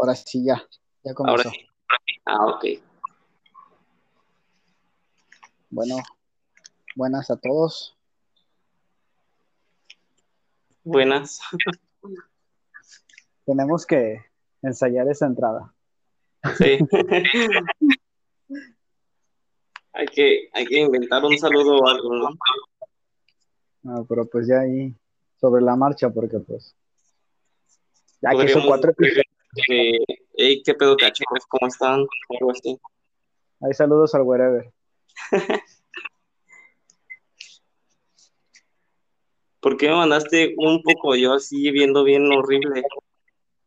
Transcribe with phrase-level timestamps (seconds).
[0.00, 0.66] Ahora sí, ya.
[1.04, 1.48] Ya comenzó.
[1.48, 1.66] Ahora sí.
[2.24, 2.64] Ah, ok.
[5.68, 5.96] Bueno,
[6.96, 7.94] buenas a todos.
[10.84, 11.40] Buenas.
[13.44, 14.24] Tenemos que
[14.62, 15.74] ensayar esa entrada.
[16.56, 16.78] Sí.
[19.92, 22.30] hay, que, hay que inventar un saludo o algo, ¿no?
[23.82, 24.94] No, pero pues ya ahí
[25.38, 26.74] sobre la marcha, porque pues.
[28.22, 29.29] Ya que son cuatro episodios.
[29.52, 30.04] Decir, eh,
[30.34, 31.26] hey, ¿qué pedo, cachos?
[31.48, 32.00] ¿Cómo están?
[32.00, 32.08] O
[32.38, 32.78] Algo así.
[33.60, 34.72] Hay saludos al wherever.
[39.60, 42.82] ¿Por qué me mandaste un poco yo así viendo bien horrible?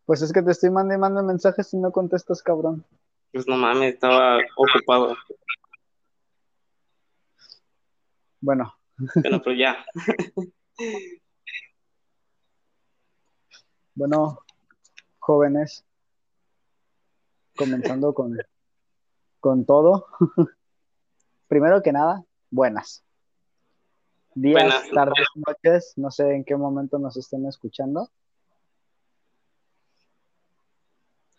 [0.06, 2.84] Pues es que te estoy mandando y mandando mensajes y no contestas, cabrón.
[3.32, 5.16] Pues no mames, estaba ocupado.
[8.42, 8.76] Bueno,
[9.16, 9.86] Bueno, pero ya.
[13.96, 14.40] bueno,
[15.24, 15.86] jóvenes,
[17.56, 18.38] comenzando con,
[19.40, 20.08] con todo.
[21.48, 23.04] Primero que nada, buenas.
[24.36, 24.90] Días, Buenas.
[24.92, 28.10] tardes, noches, no sé en qué momento nos estén escuchando.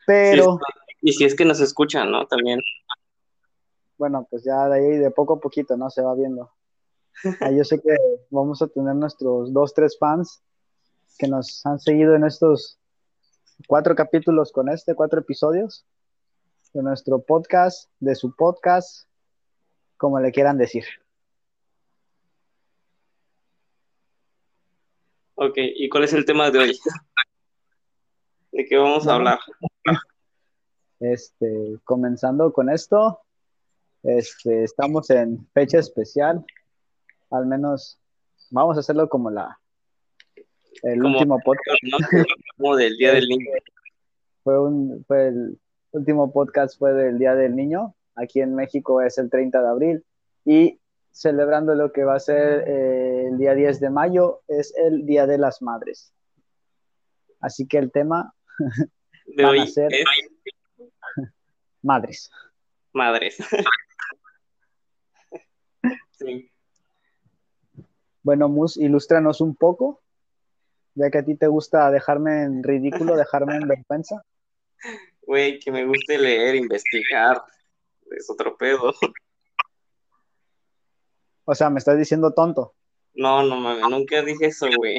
[0.06, 0.58] Pero,
[1.02, 2.26] Y si es que nos escuchan, ¿no?
[2.26, 2.60] También.
[3.98, 5.90] bueno, pues ya de ahí de poco a poquito, ¿no?
[5.90, 6.50] Se va viendo.
[7.40, 7.94] Ah, yo sé que
[8.30, 10.42] vamos a tener nuestros dos, tres fans
[11.18, 12.78] que nos han seguido en estos
[13.66, 15.86] cuatro capítulos con este, cuatro episodios
[16.72, 19.08] de nuestro podcast, de su podcast,
[19.96, 20.84] como le quieran decir.
[25.36, 26.78] Ok, ¿y cuál es el tema de hoy?
[28.52, 29.38] ¿De qué vamos a hablar?
[31.00, 33.20] Este, comenzando con esto,
[34.02, 36.44] este, estamos en fecha especial,
[37.30, 37.98] al menos
[38.50, 39.60] vamos a hacerlo como la
[40.82, 41.78] el Como- último podcast.
[41.82, 41.98] ¿no?
[42.56, 43.50] Como del Día del Niño.
[44.42, 45.58] Fue un fue el
[45.92, 47.94] último podcast fue del Día del Niño.
[48.16, 50.04] Aquí en México es el 30 de abril
[50.44, 50.80] y
[51.10, 55.26] celebrando lo que va a ser eh, el día 10 de mayo es el Día
[55.26, 56.12] de las Madres.
[57.40, 58.34] Así que el tema
[59.26, 60.04] De hoy ser- es
[61.82, 62.30] madres.
[62.92, 63.38] madres.
[66.12, 66.50] Sí.
[68.22, 70.00] Bueno, Mus, ilústranos un poco,
[70.94, 74.22] ya que a ti te gusta dejarme en ridículo, dejarme en vergüenza.
[75.22, 77.42] Güey, que me guste leer, investigar.
[78.10, 78.92] Es otro pedo.
[81.46, 82.74] O sea, me estás diciendo tonto.
[83.14, 84.98] No, no mames, nunca dije eso, güey.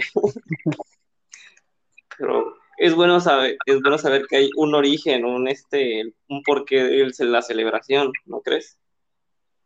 [2.17, 6.84] Pero es bueno saber, es bueno saber que hay un origen, un este, un porqué
[6.84, 8.78] de la celebración, ¿no crees?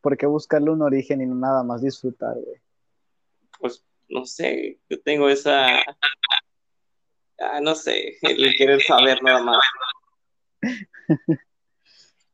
[0.01, 2.61] ¿Por qué buscarle un origen y no nada más disfrutar, güey?
[4.09, 5.79] No sé, yo tengo esa,
[7.39, 9.59] ah, no sé, el querer saber nada más.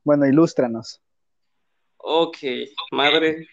[0.04, 1.02] Bueno, ilústranos.
[1.98, 2.38] Ok,
[2.92, 3.48] madre.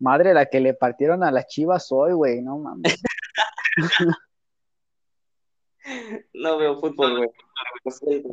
[0.00, 3.00] Madre, la que le partieron a las chivas hoy, güey, no mames.
[6.34, 7.30] No veo fútbol, güey.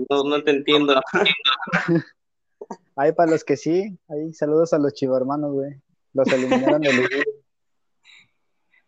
[0.09, 0.99] No, no te entiendo.
[2.97, 5.71] Ahí para los que sí, ahí saludos a los chivarmanos, güey.
[6.13, 7.23] Los eliminaron de Liguilla.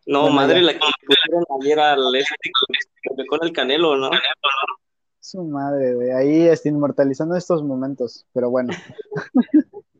[0.06, 2.36] No, Bueno, madre, la que me pusieron ayer al este,
[3.28, 4.10] con el canelo, ¿no?
[5.20, 6.10] Su madre, güey.
[6.10, 8.26] Ahí está inmortalizando estos momentos.
[8.32, 8.72] Pero bueno,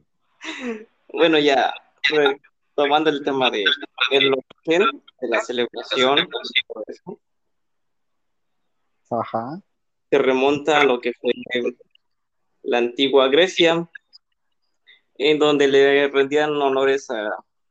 [1.13, 1.73] Bueno, ya,
[2.75, 3.65] tomando el tema de
[4.11, 4.35] el
[4.71, 6.29] de la celebración,
[9.11, 9.61] ajá.
[10.09, 11.33] se remonta a lo que fue
[12.63, 13.89] la antigua Grecia,
[15.23, 17.31] en donde le rendían honores a,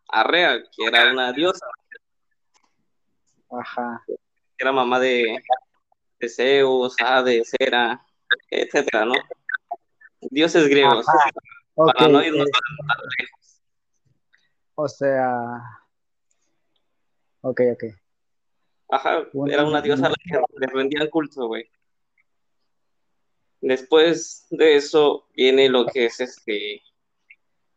[0.09, 1.65] a Rea, que era una diosa,
[3.49, 4.03] Ajá.
[4.57, 5.41] era mamá de,
[6.19, 8.05] de Zeus, Hades, Hera,
[8.51, 9.13] etcétera, ¿no?
[10.21, 11.07] Dioses griegos,
[11.73, 13.61] Ok, para no irnos tan lejos.
[14.75, 15.33] o sea.
[17.41, 17.83] Ok, ok.
[18.89, 21.67] Ajá, era una diosa a la que le rendían culto, güey.
[23.61, 26.83] Después de eso viene lo que es este.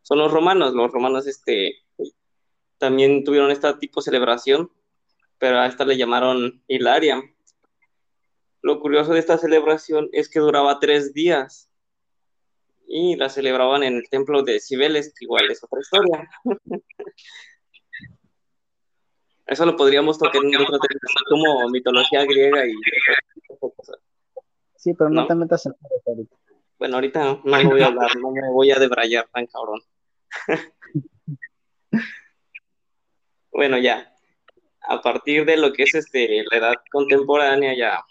[0.02, 0.75] Son los romanos.
[0.75, 1.76] Los romanos, este.
[2.78, 4.70] También tuvieron esta tipo de celebración,
[5.38, 7.22] pero a esta le llamaron Hilaria.
[8.60, 11.70] Lo curioso de esta celebración es que duraba tres días
[12.87, 16.28] y la celebraban en el templo de Cibeles, que igual es otra historia.
[19.46, 22.75] Eso lo podríamos tocar en otra televisión como mitología griega y.
[24.76, 25.26] Sí, pero no, ¿No?
[25.26, 25.75] te metas en
[26.06, 26.37] ahorita.
[26.82, 29.81] Bueno, ahorita no me voy a hablar, no me voy a debrayar tan cabrón.
[33.52, 34.12] bueno, ya.
[34.81, 38.05] a partir de lo que es este, la edad contemporánea ya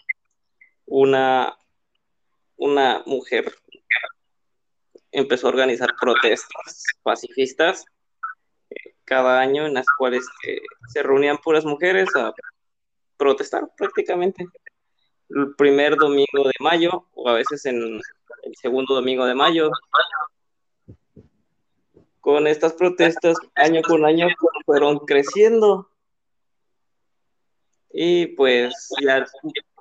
[0.86, 1.54] una,
[2.56, 3.54] una mujer
[5.10, 7.84] empezó a organizar protestas pacifistas
[8.70, 12.32] eh, cada año en las cuales eh, se reunían puras mujeres a
[13.18, 14.46] protestar prácticamente
[15.28, 18.00] el primer domingo de mayo o a veces en
[18.60, 19.70] segundo domingo de mayo.
[22.20, 24.28] Con estas protestas año con año
[24.64, 25.88] fueron creciendo
[27.92, 29.26] y pues ya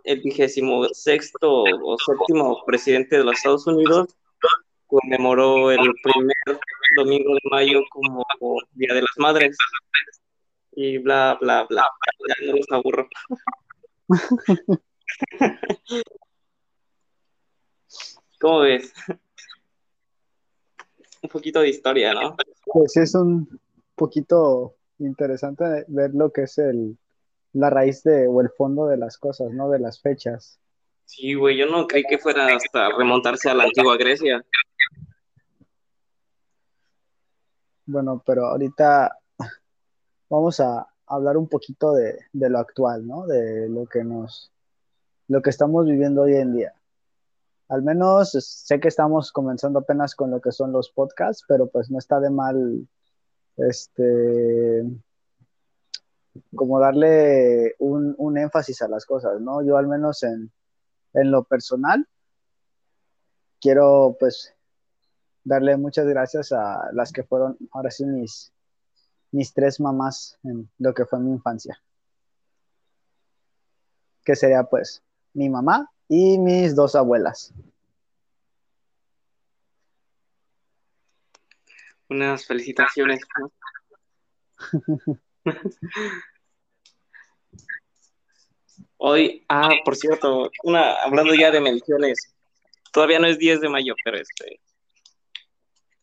[0.04, 4.16] el vigésimo sexto o séptimo presidente de los Estados Unidos
[4.88, 6.60] conmemoró el primer
[6.96, 8.26] domingo de mayo como
[8.74, 9.58] Día de las Madres
[10.74, 11.88] y bla, bla, bla.
[12.28, 13.08] Ya no los aburro.
[18.42, 18.92] ¿Cómo ves?
[21.24, 22.36] Un poquito de historia, ¿no?
[22.66, 23.60] Pues es un
[23.94, 26.98] poquito interesante ver lo que es el,
[27.54, 29.70] la raíz de, o el fondo de las cosas, ¿no?
[29.70, 30.60] De las fechas.
[31.06, 34.44] Sí, güey, yo no creí que fuera hasta remontarse a la antigua Grecia.
[37.86, 39.16] Bueno, pero ahorita
[40.28, 43.28] vamos a hablar un poquito de, de, lo actual, ¿no?
[43.28, 44.52] De lo que nos,
[45.28, 46.74] lo que estamos viviendo hoy en día.
[47.72, 51.90] Al menos sé que estamos comenzando apenas con lo que son los podcasts, pero pues
[51.90, 52.86] no está de mal,
[53.56, 54.84] este,
[56.54, 59.64] como darle un, un énfasis a las cosas, ¿no?
[59.64, 60.52] Yo al menos en,
[61.14, 62.06] en lo personal
[63.62, 64.54] quiero pues
[65.46, 68.52] darle muchas gracias a las que fueron ahora sí mis,
[69.32, 71.82] mis tres mamás en lo que fue mi infancia.
[74.26, 75.02] Que sería pues
[75.34, 77.54] mi mamá y mis dos abuelas.
[82.10, 83.22] Unas felicitaciones.
[88.98, 92.36] Hoy, ah, por cierto, una, hablando ya de menciones,
[92.92, 94.60] todavía no es 10 de mayo, pero este,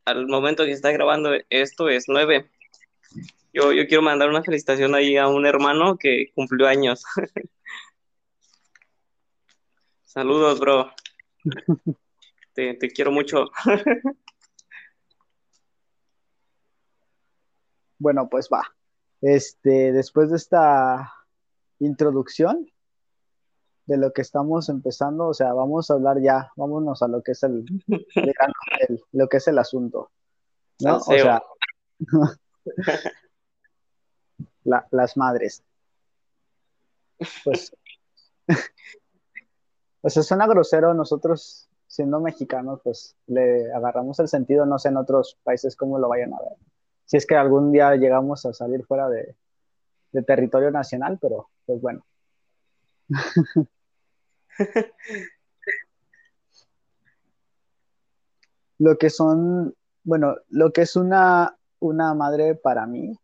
[0.07, 2.49] al momento que está grabando esto es 9.
[3.53, 7.05] Yo, yo quiero mandar una felicitación ahí a un hermano que cumplió años.
[10.09, 10.91] Saludos, bro.
[12.55, 13.45] Te, te quiero mucho.
[17.99, 18.63] bueno, pues va.
[19.21, 21.13] Este, después de esta
[21.79, 22.69] introducción
[23.85, 27.33] de lo que estamos empezando, o sea, vamos a hablar ya, vámonos a lo que
[27.33, 30.11] es el, el lo que es el asunto,
[30.81, 30.97] ¿no?
[30.97, 31.43] O sea,
[34.65, 35.63] la, las madres.
[37.45, 37.73] Pues,
[40.01, 44.99] o sea, suena grosero, nosotros siendo mexicanos, pues le agarramos el sentido, no sé en
[44.99, 46.59] otros países cómo lo vayan a ver
[47.09, 49.35] si es que algún día llegamos a salir fuera de,
[50.27, 52.05] territorio nacional, pero pues bueno.
[58.79, 59.75] lo que son,
[60.05, 63.19] bueno, lo que es una, una madre para mí,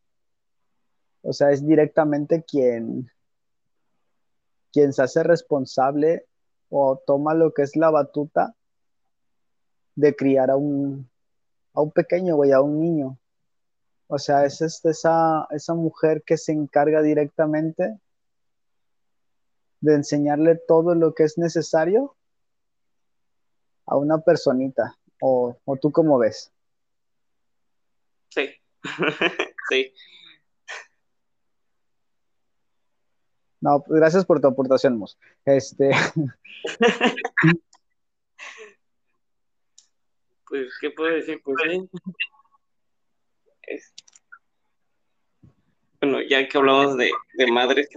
[1.21, 3.11] o sea, es directamente quien,
[4.73, 6.27] quien se hace responsable
[6.77, 8.57] o toma lo que es la batuta
[9.95, 11.09] de criar a un,
[11.73, 13.17] a un pequeño, güey, a un niño.
[14.09, 17.97] O sea, es este, esa, esa mujer que se encarga directamente
[19.81, 22.17] de enseñarle todo lo que es necesario
[23.87, 24.99] a una personita.
[25.21, 26.53] ¿O, tú cómo ves?
[28.31, 28.51] Sí,
[29.71, 29.95] sí.
[33.65, 35.17] No, pues, gracias por tu aportación, Mus.
[35.47, 35.91] Este.
[40.47, 41.41] pues, ¿qué puedo decir?
[41.43, 41.57] Pues
[45.99, 47.11] bueno, ya que hablamos de,
[47.51, 47.89] madres,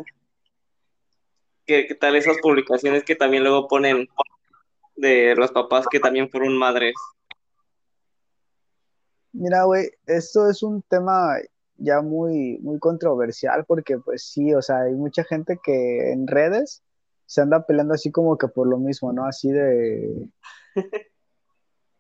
[1.66, 4.08] ¿qué, tal esas publicaciones que también luego ponen
[4.96, 6.96] de los papás que también fueron madres?
[9.34, 11.36] Mira, güey, esto es un tema
[11.78, 16.84] ya muy, muy controversial porque pues sí, o sea, hay mucha gente que en redes
[17.26, 19.26] se anda peleando así como que por lo mismo, ¿no?
[19.26, 20.30] Así de...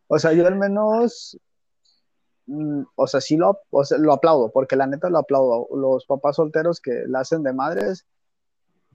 [0.09, 1.37] O sea, yo al menos
[2.47, 3.59] Mm, o sea, sí lo,
[3.99, 5.67] lo aplaudo, porque la neta lo aplaudo.
[5.75, 8.05] Los papás solteros que la hacen de madres,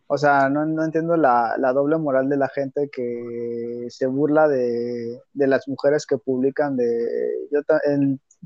[0.06, 5.68] o sea, no, entiendo la, doble moral de la gente que se burla de, las
[5.68, 6.86] mujeres que publican de,
[7.50, 7.60] yo,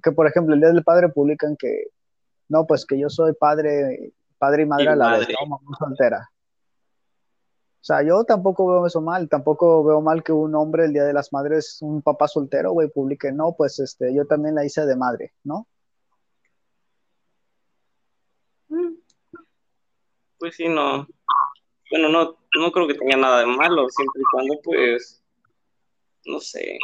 [0.03, 1.87] que por ejemplo el Día del Padre publican que,
[2.49, 5.47] no, pues que yo soy padre, padre y madre a la vez, ¿no?
[5.47, 6.31] Mamá soltera.
[7.81, 11.05] O sea, yo tampoco veo eso mal, tampoco veo mal que un hombre el Día
[11.05, 14.85] de las Madres, un papá soltero, güey, publique, no, pues este, yo también la hice
[14.85, 15.69] de madre, ¿no?
[20.39, 21.07] pues sí, no.
[21.91, 25.23] Bueno, no, no creo que tenga nada de malo, siempre y cuando, pues,
[26.25, 26.79] no sé.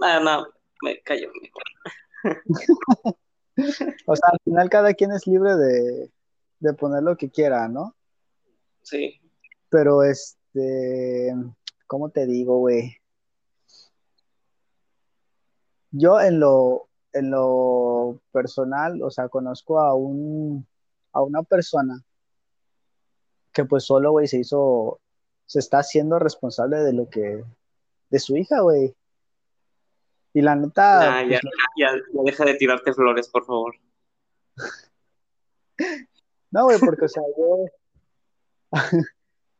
[0.00, 0.48] Nada, nada,
[0.82, 1.30] me callo
[4.06, 6.10] o sea, al final cada quien es libre de,
[6.60, 7.94] de poner lo que quiera, ¿no?
[8.82, 9.20] Sí.
[9.68, 11.34] Pero este,
[11.86, 12.96] ¿cómo te digo, güey?
[15.90, 20.66] Yo en lo, en lo personal, o sea, conozco a un,
[21.12, 22.02] a una persona
[23.52, 25.00] que pues solo, güey, se hizo,
[25.46, 27.44] se está haciendo responsable de lo que,
[28.10, 28.94] de su hija, güey.
[30.34, 31.22] Y la neta...
[31.22, 33.74] ya, pues, ya, ya, deja de tirarte flores, por favor.
[36.50, 37.66] no, güey, porque, o sea, yo...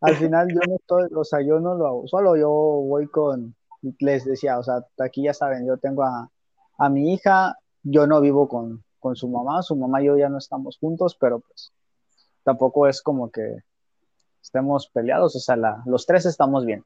[0.05, 3.55] al final yo no estoy, o sea, yo no lo hago, solo yo voy con,
[4.01, 6.31] les decía, o sea, aquí ya saben, yo tengo a,
[6.77, 10.29] a mi hija, yo no vivo con, con su mamá, su mamá y yo ya
[10.29, 11.73] no estamos juntos, pero pues
[12.43, 13.61] tampoco es como que
[14.43, 16.85] estemos peleados, o sea, la, los tres estamos bien.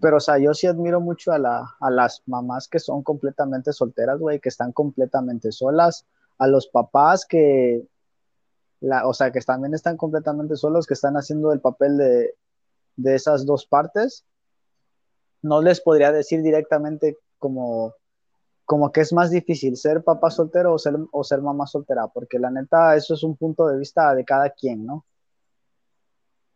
[0.00, 3.72] Pero, o sea, yo sí admiro mucho a, la, a las mamás que son completamente
[3.72, 6.06] solteras, güey, que están completamente solas,
[6.38, 7.86] a los papás que,
[8.80, 12.34] la, o sea, que también están completamente solos, que están haciendo el papel de,
[12.96, 14.24] de esas dos partes.
[15.42, 17.94] No les podría decir directamente como
[18.68, 22.38] como que es más difícil ser papá soltero o ser, o ser mamá soltera, porque
[22.38, 25.06] la neta, eso es un punto de vista de cada quien, ¿no?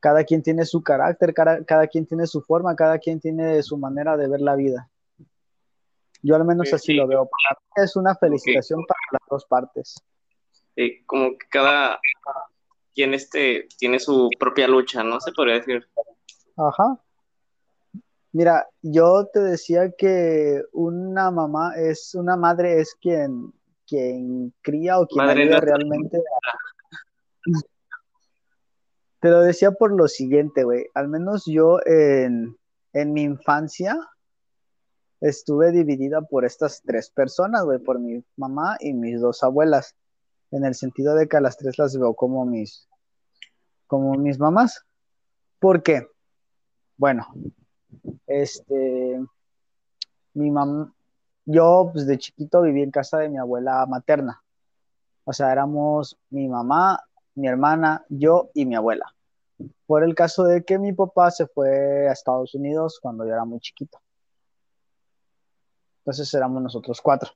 [0.03, 3.79] Cada quien tiene su carácter, cada, cada quien tiene su forma, cada quien tiene su
[3.79, 4.91] manera de ver la vida.
[6.21, 7.29] Yo al menos así lo veo.
[7.31, 9.95] Para mí es una felicitación para las dos partes.
[11.07, 12.01] como que cada
[12.93, 15.21] quien este, tiene su propia lucha, ¿no?
[15.21, 15.89] Se podría decir.
[16.57, 16.99] Ajá.
[18.33, 23.53] Mira, yo te decía que una mamá es, una madre es quien,
[23.87, 26.19] quien cría o quien ayuda realmente
[29.23, 30.87] Te lo decía por lo siguiente, güey.
[30.95, 32.59] Al menos yo en,
[32.93, 33.97] en mi infancia
[35.21, 39.95] estuve dividida por estas tres personas, güey, por mi mamá y mis dos abuelas.
[40.51, 42.89] En el sentido de que a las tres las veo como mis,
[43.87, 44.85] como mis mamás.
[45.61, 46.05] ¿Por qué?
[46.97, 47.25] Bueno,
[48.27, 49.25] este,
[50.35, 50.93] mi mamá,
[51.45, 54.43] yo pues de chiquito viví en casa de mi abuela materna.
[55.23, 56.99] O sea, éramos mi mamá,
[57.35, 59.07] mi hermana, yo y mi abuela.
[59.87, 63.45] Por el caso de que mi papá se fue a Estados Unidos cuando yo era
[63.45, 63.99] muy chiquito.
[65.99, 67.31] Entonces éramos nosotros cuatro.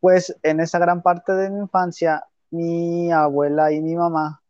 [0.00, 4.42] Pues en esa gran parte de mi infancia, mi abuela y mi mamá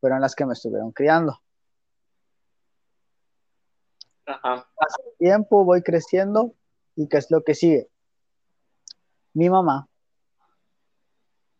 [0.00, 1.40] fueron las que me estuvieron criando.
[4.26, 4.66] Ajá.
[5.18, 6.54] tiempo, voy creciendo
[6.96, 7.90] y ¿qué es lo que sigue?
[9.34, 9.88] Mi mamá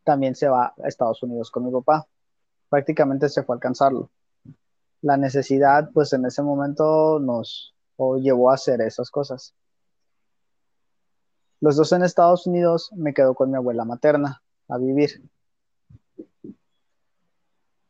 [0.05, 2.07] también se va a Estados Unidos con mi papá.
[2.69, 4.11] Prácticamente se fue a alcanzarlo.
[5.03, 7.75] La necesidad, pues en ese momento nos
[8.21, 9.55] llevó a hacer esas cosas.
[11.61, 15.23] Los dos en Estados Unidos me quedo con mi abuela materna a vivir.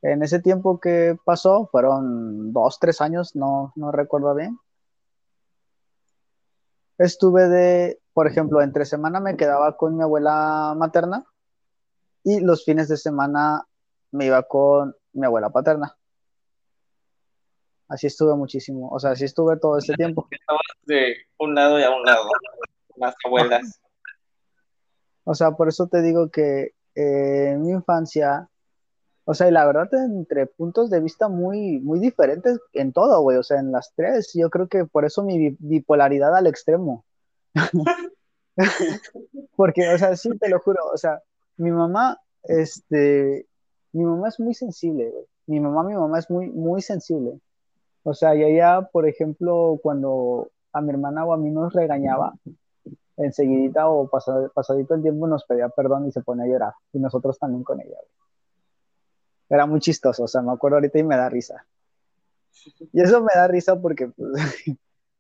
[0.03, 4.59] En ese tiempo que pasó, fueron dos, tres años, no, no recuerdo bien,
[6.99, 11.25] estuve de, por ejemplo, entre semana me quedaba con mi abuela materna
[12.25, 13.65] y los fines de semana
[14.11, 15.97] me iba con mi abuela paterna.
[17.87, 20.27] Así estuve muchísimo, o sea, así estuve todo este tiempo.
[20.31, 22.29] Estabas de un lado y a un lado,
[22.97, 23.81] las abuelas.
[25.25, 28.49] O sea, por eso te digo que eh, en mi infancia
[29.27, 33.39] o sea, y la verdad, entre puntos de vista muy, muy diferentes en todo, güey.
[33.39, 37.07] O sea, en las tres, yo creo que por eso mi bipolaridad al extremo.
[39.57, 40.85] Porque, o sea, sí, te lo juro.
[40.93, 41.23] O sea,
[41.57, 43.47] mi mamá, este,
[43.93, 45.25] mi mamá es muy sensible, güey.
[45.47, 47.39] Mi mamá, mi mamá es muy, muy sensible.
[48.03, 52.35] O sea, y ella, por ejemplo, cuando a mi hermana o a mí nos regañaba,
[53.17, 56.73] enseguidita o pasadito el tiempo nos pedía perdón y se pone a llorar.
[56.93, 58.25] Y nosotros también con ella, güey
[59.49, 61.67] era muy chistoso, o sea, me acuerdo ahorita y me da risa.
[62.93, 64.33] Y eso me da risa porque pues,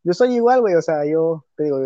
[0.02, 1.78] yo soy igual, güey, o sea, yo te digo...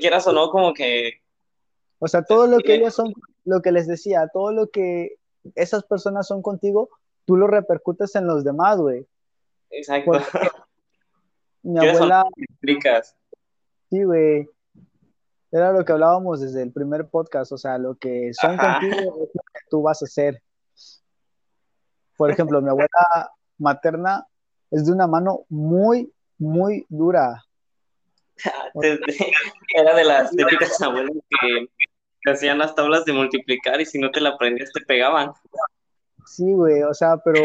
[0.00, 1.20] quieras o no, como que...
[1.98, 3.12] O sea, todo lo que ellos son,
[3.44, 5.16] lo que les decía, todo lo que
[5.54, 6.90] esas personas son contigo,
[7.24, 9.06] tú lo repercutes en los demás, güey.
[9.70, 10.12] Exacto.
[11.62, 12.24] mi abuela...
[12.36, 13.16] explicas?
[13.90, 14.48] Sí, güey.
[15.52, 19.30] Era lo que hablábamos desde el primer podcast, o sea, lo que son contigo es
[19.32, 20.42] lo que tú vas a hacer.
[22.16, 24.26] Por ejemplo, mi abuela materna
[24.70, 27.44] es de una mano muy, muy dura.
[29.74, 31.68] Era de las típicas abuelas que
[32.26, 35.32] te hacían las tablas de multiplicar y si no te la aprendías te pegaban.
[36.26, 37.40] Sí, güey, o sea, pero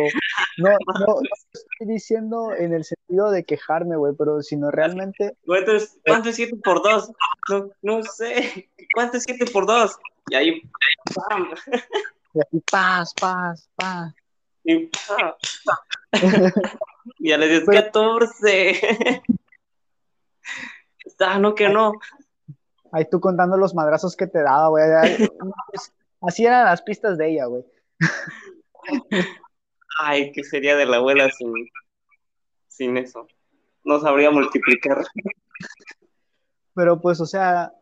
[0.58, 1.20] no, no, no
[1.54, 5.38] estoy diciendo en el sentido de quejarme, güey, pero sino realmente.
[5.46, 7.12] ¿Cuánto es, cuánto es 7 por 2?
[7.50, 8.72] No, no sé.
[8.96, 10.00] ¿Cuánto es 7 por 2?
[10.32, 10.62] Y ahí,
[11.14, 11.54] ¡pam!
[12.34, 14.16] Y así, paz, paz, paz.
[14.64, 15.34] Y, ¡pam!
[17.20, 19.22] y ya le dices, 14.
[21.20, 21.94] Ah, no, que no.
[22.92, 24.84] Ahí tú contando los madrazos que te daba, güey.
[26.22, 27.64] Así eran las pistas de ella, güey.
[30.00, 31.54] Ay, ¿qué sería de la abuela sin,
[32.68, 33.28] sin eso?
[33.84, 35.04] No sabría multiplicar.
[36.74, 37.74] Pero pues, o sea,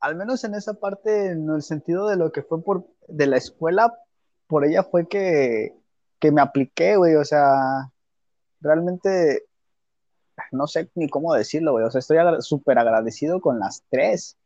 [0.00, 3.36] al menos en esa parte, en el sentido de lo que fue por de la
[3.36, 3.92] escuela,
[4.46, 5.74] por ella fue que,
[6.18, 7.16] que me apliqué, güey.
[7.16, 7.90] O sea,
[8.60, 9.44] realmente
[10.52, 11.84] no sé ni cómo decirlo, güey.
[11.84, 14.36] O sea, estoy súper agradecido con las tres.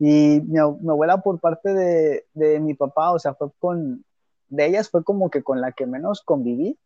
[0.00, 4.04] Y mi, abuela por parte de, de, mi papá, o sea, fue con,
[4.48, 6.78] de ellas fue como que con la que menos conviví.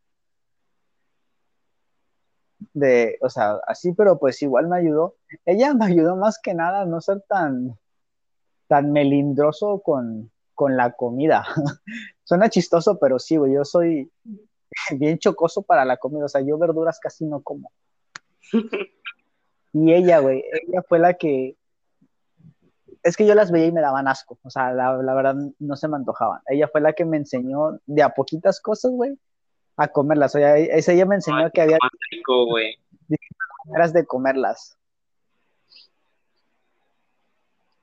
[2.73, 5.15] De, o sea, así, pero pues igual me ayudó.
[5.47, 7.79] Ella me ayudó más que nada a no ser tan,
[8.67, 11.45] tan melindroso con, con la comida.
[12.25, 14.11] Suena chistoso, pero sí, güey, yo soy
[14.99, 16.25] bien chocoso para la comida.
[16.25, 17.71] O sea, yo verduras casi no como.
[19.77, 21.57] Y ella, güey, ella fue la que.
[23.05, 24.39] Es que yo las veía y me daban asco.
[24.43, 26.41] O sea, la, verdad no se me antojaban.
[26.49, 29.19] Ella fue la que me enseñó de a poquitas cosas, güey,
[29.77, 30.35] a comerlas.
[30.35, 31.79] O sea, ella me enseñó que había.
[32.11, 32.79] Rico, güey.
[33.67, 34.79] maneras de comerlas.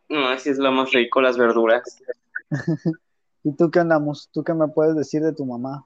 [0.10, 2.02] No, así es lo más rico, las verduras.
[3.44, 4.28] ¿Y tú qué andamos?
[4.34, 5.86] ¿Tú qué me puedes decir de tu mamá?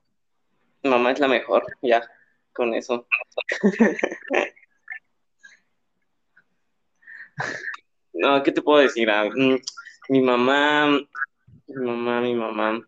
[0.81, 2.09] Mamá es la mejor, ya,
[2.53, 3.05] con eso.
[8.15, 9.09] No, ¿qué te puedo decir?
[9.09, 9.57] Ah, mm,
[10.09, 10.87] mi mamá,
[11.67, 12.81] mi mamá, mi mamá.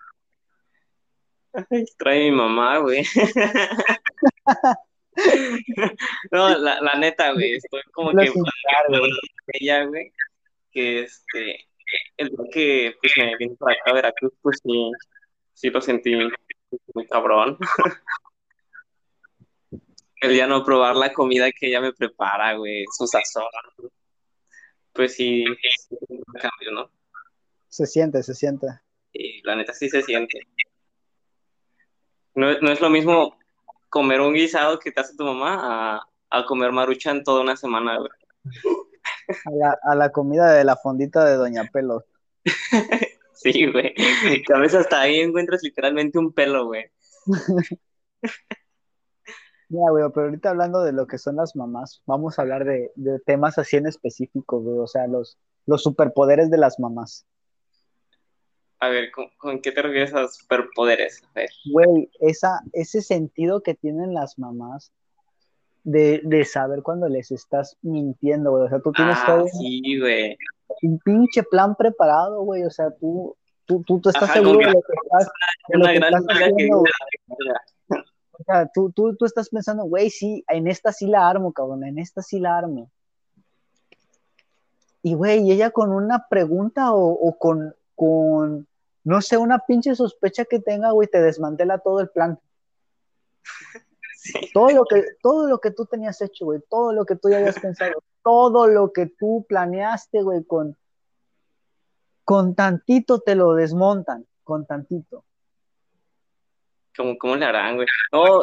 [1.69, 3.03] Ay, trae mi mamá, güey.
[6.31, 8.29] No, la, la neta, güey, estoy como que
[9.48, 10.11] ella, güey,
[10.72, 11.68] que este,
[12.18, 14.92] el día que pues me vine para acá a Veracruz, pues sí,
[15.53, 16.16] sí lo sentí
[16.94, 17.57] muy cabrón.
[20.20, 23.46] El día no probar la comida que ella me prepara, güey, su sazón
[24.98, 26.92] pues sí, un cambio, ¿no?
[27.70, 28.68] Se siente, se siente.
[29.14, 30.42] Y la neta sí se siente.
[32.33, 33.38] No, es lo mismo
[33.90, 38.10] comer un guisado que te hace tu mamá a, comer maruchan toda una semana, güey.
[39.83, 42.05] A la, comida de la fondita de Doña Pelo.
[43.33, 43.94] sí, güey.
[43.94, 46.86] Que a veces hasta ahí encuentras literalmente un pelo, güey.
[49.70, 52.92] Mira, güey, pero ahorita hablando de lo que son las mamás, vamos a hablar de,
[53.25, 57.25] temas así en específico, güey, o sea, los, los superpoderes de las mamás.
[58.80, 61.24] A ver, ¿con, qué te refieres a superpoderes?
[61.24, 61.50] A ver.
[61.72, 64.94] Güey, esa, ese sentido que tienen las mamás
[65.84, 70.38] de, saber cuando les estás mintiendo, güey, o sea, tú tienes ah, todo sí, güey.
[70.82, 74.94] un pinche plan preparado, güey, o sea, tú, tú, tú, estás seguro de lo que
[75.03, 75.32] estás,
[76.30, 76.84] haciendo,
[78.40, 81.84] o sea, tú, tú, tú estás pensando, güey, sí, en esta sí la armo, cabrón,
[81.84, 82.92] en esta sí la armo.
[85.02, 88.68] Y, güey, ella con una pregunta o, con, con,
[89.04, 92.40] no sé, una pinche sospecha que tenga, güey, te desmantela todo el plan.
[94.54, 97.38] Todo, lo que, todo lo que tú tenías hecho, güey, todo lo que tú ya
[97.38, 100.76] habías pensado, todo lo que tú planeaste, güey, con,
[102.26, 105.24] con tantito te lo desmontan, con tantito.
[106.98, 107.88] ¿Cómo, le harán, güey?
[108.12, 108.42] No,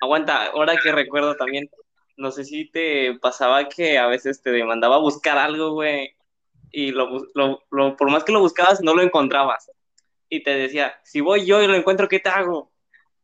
[0.00, 1.70] aguanta, ahora que recuerdo también,
[2.16, 6.14] no sé si te pasaba que a veces te demandaba buscar algo, güey,
[6.72, 9.70] y lo, lo, por más que lo buscabas, no lo encontrabas.
[10.28, 12.72] Y te decía, si voy yo y lo encuentro, ¿qué te hago?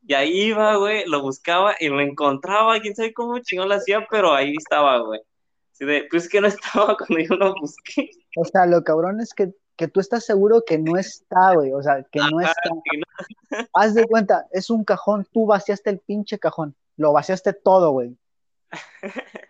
[0.05, 4.05] Y ahí iba, güey, lo buscaba y lo encontraba, quién sabe cómo chingón lo hacía,
[4.09, 5.21] pero ahí estaba, güey.
[6.09, 8.09] pues que no estaba cuando yo lo busqué.
[8.35, 11.81] O sea, lo cabrón es que que tú estás seguro que no está, güey, o
[11.81, 12.61] sea, que no está.
[13.73, 18.17] Haz de cuenta, es un cajón, tú vaciaste el pinche cajón, lo vaciaste todo, güey.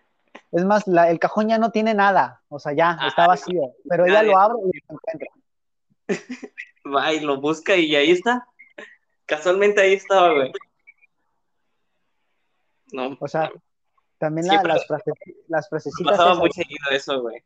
[0.52, 4.22] Es más, el cajón ya no tiene nada, o sea, ya está vacío, pero ella
[4.22, 5.28] lo abre y lo encuentra.
[6.94, 8.46] Va y lo busca y ahí está.
[9.26, 10.52] Casualmente ahí estaba, güey.
[12.92, 13.16] No.
[13.18, 13.50] O sea,
[14.18, 14.62] también las,
[15.48, 16.16] las frasecitas.
[16.16, 17.42] Pasaba muy seguido eso, güey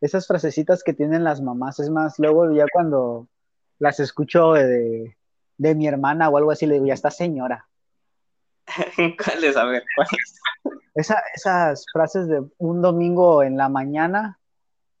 [0.00, 1.78] esas frasecitas que tienen las mamás.
[1.80, 3.28] Es más, luego ya cuando
[3.78, 5.16] las escucho de,
[5.58, 7.68] mi hermana o algo así, le digo, ya está señora.
[9.24, 9.56] ¿Cuáles?
[9.56, 9.82] A ver,
[10.94, 14.38] esas frases de un domingo en la mañana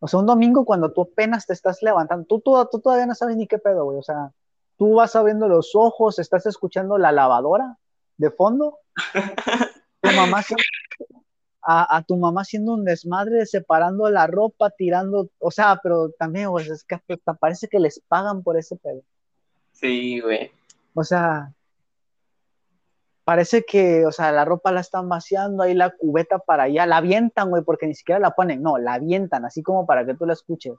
[0.00, 3.14] O sea, un domingo cuando tú apenas te estás levantando, tú, tú, tú todavía no
[3.14, 3.98] sabes ni qué pedo, güey.
[3.98, 4.32] O sea,
[4.76, 7.76] tú vas abriendo los ojos, estás escuchando la lavadora
[8.16, 8.78] de fondo.
[10.02, 10.42] Tu mamá
[11.62, 16.48] a, a, tu mamá haciendo un desmadre, separando la ropa, tirando, o sea, pero también,
[16.48, 19.02] güey, es que hasta parece que les pagan por ese pedo.
[19.72, 20.50] Sí, güey.
[20.94, 21.52] O sea,
[23.24, 26.96] parece que, o sea, la ropa la están vaciando, ahí la cubeta para allá, la
[26.96, 30.26] avientan, güey, porque ni siquiera la ponen, no, la avientan, así como para que tú
[30.26, 30.74] la escuches.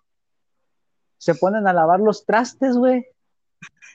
[1.17, 3.05] Se ponen a lavar los trastes, güey.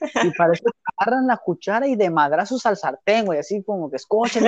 [0.01, 3.97] Y parece que agarran la cuchara y de madrazos al sartén, güey, así como que
[3.97, 4.45] escuchen.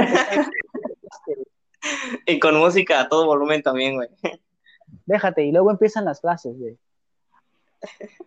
[2.26, 4.08] Y con música a todo volumen también, güey.
[5.06, 6.78] Déjate, y luego empiezan las clases, güey.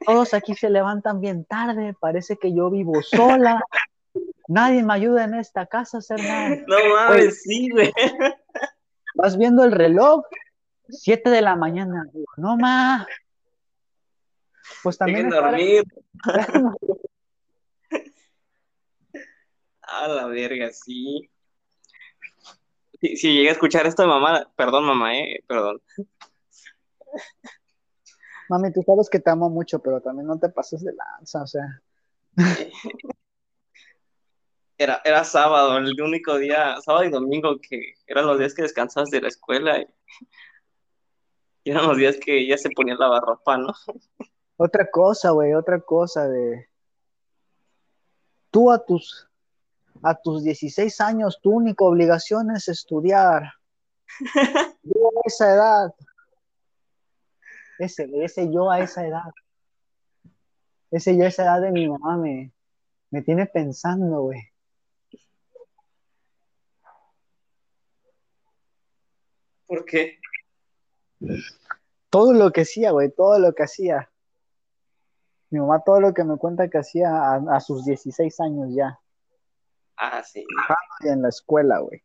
[0.06, 3.64] Todos aquí se levantan bien tarde, parece que yo vivo sola.
[4.48, 6.58] Nadie me ayuda en esta casa a hacer nada.
[6.68, 7.94] No mames, sí, güey.
[9.16, 10.24] Vas viendo el reloj,
[10.90, 12.06] siete de la mañana.
[12.38, 13.06] No más.
[14.84, 15.30] Pues también.
[15.30, 15.84] dormir.
[19.82, 21.31] a la verga, sí.
[23.02, 25.82] Si, si llegué a escuchar esto, mamá, perdón, mamá, eh, perdón.
[28.50, 31.48] Mami, tú sabes que te amo mucho, pero también no te pases de lanza, o
[31.48, 31.82] sea.
[34.78, 39.12] Era, era sábado, el único día, sábado y domingo, que eran los días que descansabas
[39.12, 39.86] de la escuela y,
[41.64, 43.68] y eran los días que ya se ponía la ropa, ¿no?
[44.58, 46.68] Otra cosa, güey, otra cosa de...
[48.50, 49.30] Tú a tus,
[50.04, 53.54] a tus 16 años, tu única obligación es estudiar.
[54.84, 55.96] Yo a esa edad,
[57.80, 59.32] ese, ese yo a esa edad,
[60.92, 62.52] ese yo a esa edad de mi mamá me,
[63.10, 64.42] me tiene pensando, güey.
[69.66, 70.20] ¿Por qué?
[72.10, 74.12] Todo lo que hacía, güey, todo lo que hacía.
[75.50, 79.00] Mi mamá todo lo que me cuenta que hacía a, a sus 16 años ya.
[80.04, 80.44] Ah, sí.
[81.02, 82.02] Y en la escuela, güey.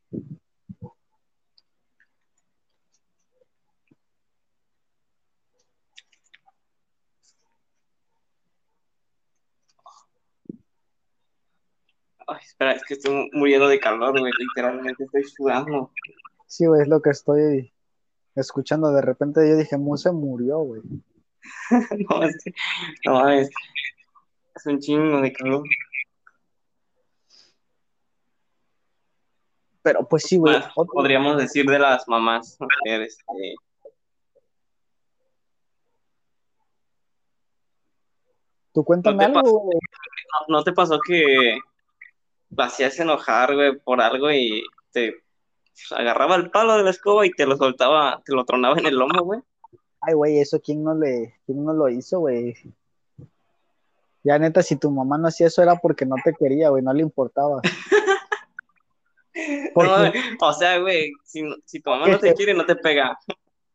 [12.26, 14.30] Ay, espera, es que estoy muriendo de calor, güey.
[14.38, 15.90] Literalmente estoy sudando.
[16.46, 17.72] Sí, güey, es lo que estoy
[18.34, 18.92] escuchando.
[18.92, 20.82] De repente yo dije, Muse murió, güey.
[22.10, 22.52] no, es que,
[23.06, 23.48] no, es,
[24.54, 25.62] es un chingo de calor.
[29.86, 30.52] Pero pues sí, güey.
[30.52, 32.58] Bueno, podríamos decir de las mamás.
[32.86, 33.54] Este...
[38.74, 39.78] ¿Tú cuéntame ¿No te algo, güey?
[40.48, 41.60] ¿No, ¿No te pasó que
[42.50, 45.22] lo hacías enojar, güey, por algo y te
[45.92, 48.96] agarraba el palo de la escoba y te lo soltaba, te lo tronaba en el
[48.96, 49.40] lomo, güey?
[50.00, 52.56] Ay, güey, eso quién no le, quién no lo hizo, güey.
[54.24, 56.92] Ya neta, si tu mamá no hacía eso era porque no te quería, güey, no
[56.92, 57.60] le importaba.
[59.74, 63.18] No, o sea, güey, si, si tu mamá no te quiere, no te pega.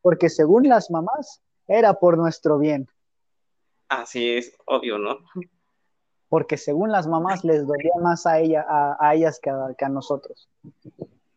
[0.01, 2.87] Porque según las mamás, era por nuestro bien.
[3.87, 5.19] Así es, obvio, ¿no?
[6.29, 9.85] Porque según las mamás les dolía más a ella, a, a ellas que a, que
[9.85, 10.49] a, nosotros.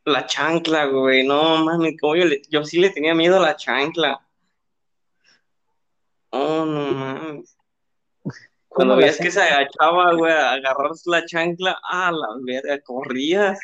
[0.04, 3.56] La chancla, güey, no mames, como yo, le, yo sí le tenía miedo a la
[3.56, 4.24] chancla.
[6.30, 7.56] Oh, no mames.
[8.68, 13.58] Cuando veías que se agachaba, güey, a agarrar la chancla, ah, la verga, corrías.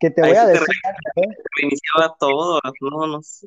[0.00, 0.66] Que te voy a decir.
[1.14, 1.22] Te
[1.56, 3.46] reiniciaba todo, no, no sé.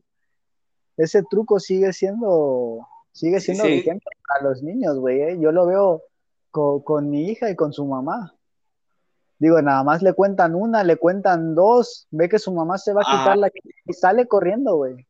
[0.96, 3.72] Ese truco sigue siendo, sigue siendo sí.
[3.72, 5.22] vigente para los niños, güey.
[5.22, 5.38] ¿eh?
[5.40, 6.04] Yo lo veo
[6.52, 8.36] con, con, mi hija y con su mamá.
[9.40, 13.02] Digo, nada más le cuentan una, le cuentan dos, ve que su mamá se va
[13.02, 13.36] a quitar ah.
[13.36, 13.52] la
[13.86, 15.08] y sale corriendo, güey.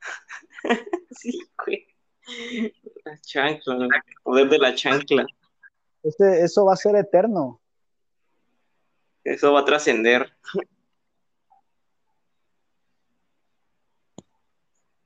[1.10, 1.86] sí, güey.
[3.04, 3.90] La chancla, el
[4.22, 5.26] poder de la chancla.
[6.02, 7.61] Este, eso va a ser eterno.
[9.24, 10.32] Eso va a trascender.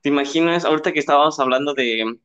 [0.01, 2.19] ¿Te imaginas, ahorita que estábamos hablando de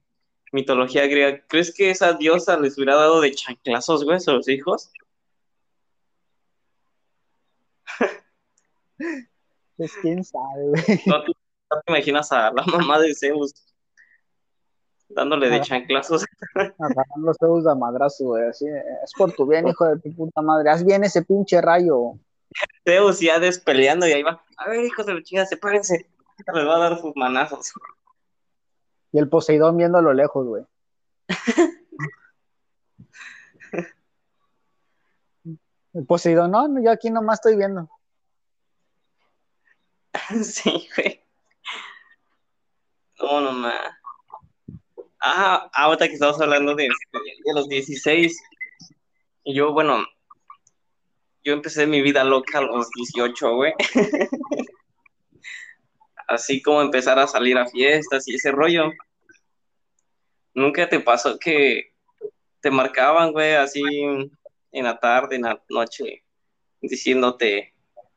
[0.52, 4.90] mitología griega, ¿crees que esa diosa les hubiera dado de chanclazos, güey, a los hijos?
[9.76, 11.00] Pues quién sabe, güey.
[11.07, 11.33] ¿No te,
[11.70, 13.72] no te imaginas a la mamá de Zeus
[15.14, 16.25] dándole de chanclazos.
[16.79, 20.70] Agarrando Zeus a madrazo, güey, así, es por tu bien, hijo de tu puta madre,
[20.70, 22.14] haz bien ese pinche rayo.
[22.85, 26.07] Zeus ya despeleando y ahí va, a ver, hijos de la chingada, sepárense,
[26.55, 27.72] les va a dar sus manazos.
[29.12, 30.64] Y el Poseidón viendo a lo lejos, güey.
[35.92, 37.90] el Poseidón, no, yo aquí nomás estoy viendo.
[40.42, 41.22] sí, güey.
[43.20, 44.02] No, no, más.
[45.25, 48.37] Ah, ahorita que estamos hablando de, de los 16,
[49.45, 50.05] y yo, bueno,
[51.45, 53.73] yo empecé mi vida loca a los 18, güey.
[56.29, 58.91] Así como empezar a salir a fiestas y ese rollo.
[60.55, 61.93] ¿Nunca te pasó que
[62.61, 66.25] te marcaban, güey, así en la tarde, en la noche,
[66.81, 67.75] diciéndote,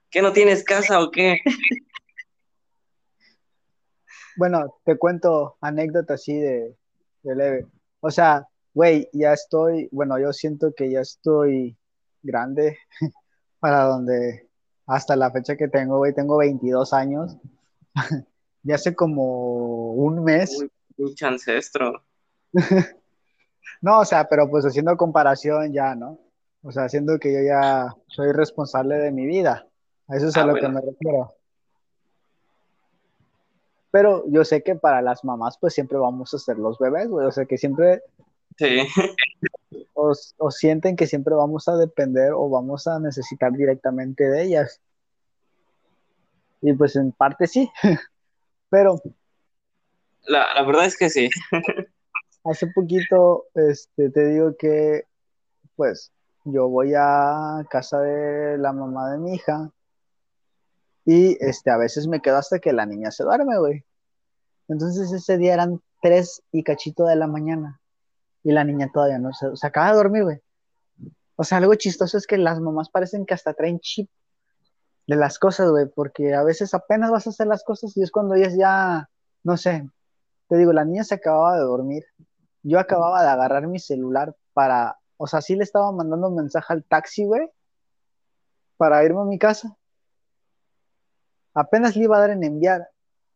[0.10, 1.40] ¿que no tienes casa o qué?
[4.38, 6.76] Bueno, te cuento anécdotas así de,
[7.26, 7.66] de leve.
[8.00, 11.76] O sea, güey, ya estoy, bueno, yo siento que ya estoy
[12.22, 12.78] grande
[13.60, 14.48] para donde
[14.88, 17.38] hasta la fecha que tengo, güey, tengo 22 años.
[18.64, 20.64] ya hace como un mes.
[20.96, 22.04] Pinche ancestro.
[23.82, 26.20] no, o sea, pero pues haciendo comparación ya, ¿no?
[26.64, 29.68] O sea, siendo que yo ya soy responsable de mi vida.
[30.08, 30.68] A eso es a Ah, lo bueno.
[30.68, 31.34] que me refiero.
[33.96, 37.26] Pero yo sé que para las mamás, pues siempre vamos a ser los bebés, güey.
[37.26, 38.02] O sea, que siempre
[38.58, 38.86] Sí,
[39.94, 44.82] o, o sienten que siempre vamos a depender o vamos a necesitar directamente de ellas.
[46.62, 47.72] Y pues en parte sí,
[48.70, 49.02] pero
[50.26, 51.30] la, la verdad es que sí.
[52.44, 55.06] hace poquito este, te digo que
[55.78, 56.12] pues
[56.44, 59.72] yo voy a casa de la mamá de mi hija
[61.06, 63.86] y este, a veces me quedo hasta que la niña se duerme, güey.
[64.68, 67.80] Entonces ese día eran tres y cachito de la mañana
[68.44, 70.42] y la niña todavía no se, se acaba de dormir, güey.
[71.36, 74.10] O sea, algo chistoso es que las mamás parecen que hasta traen chip
[75.08, 78.12] de las cosas, güey, porque a veces apenas vas a hacer las cosas y es
[78.12, 79.10] cuando ellas ya,
[79.44, 79.88] no sé,
[80.48, 82.06] te digo, la niña se acababa de dormir,
[82.64, 86.74] yo acababa de agarrar mi celular para, o sea, sí le estaba mandando un mensaje
[86.74, 87.48] al taxi, güey,
[88.78, 89.78] para irme a mi casa.
[91.56, 92.90] Apenas le iba a dar en enviar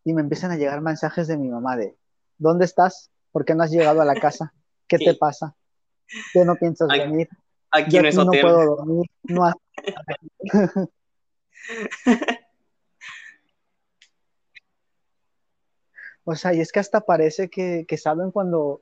[0.03, 1.97] y me empiezan a llegar mensajes de mi mamá de,
[2.37, 3.09] ¿dónde estás?
[3.31, 4.53] ¿Por qué no has llegado a la casa?
[4.87, 5.55] ¿Qué te pasa?
[6.33, 7.29] ¿Qué no piensas Ay, venir?
[7.71, 8.41] Aquí Yo no es aquí no hotel.
[8.41, 9.55] puedo dormir, no has-
[16.25, 18.81] O sea, y es que hasta parece que, que saben cuando,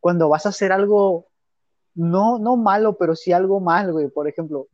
[0.00, 1.28] cuando vas a hacer algo,
[1.94, 4.08] no, no malo, pero sí algo mal, güey.
[4.08, 4.66] Por ejemplo,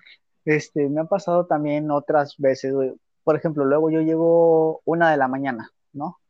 [0.44, 2.94] este, me ha pasado también otras veces, güey.
[3.24, 6.20] Por ejemplo, luego yo llego una de la mañana, ¿no?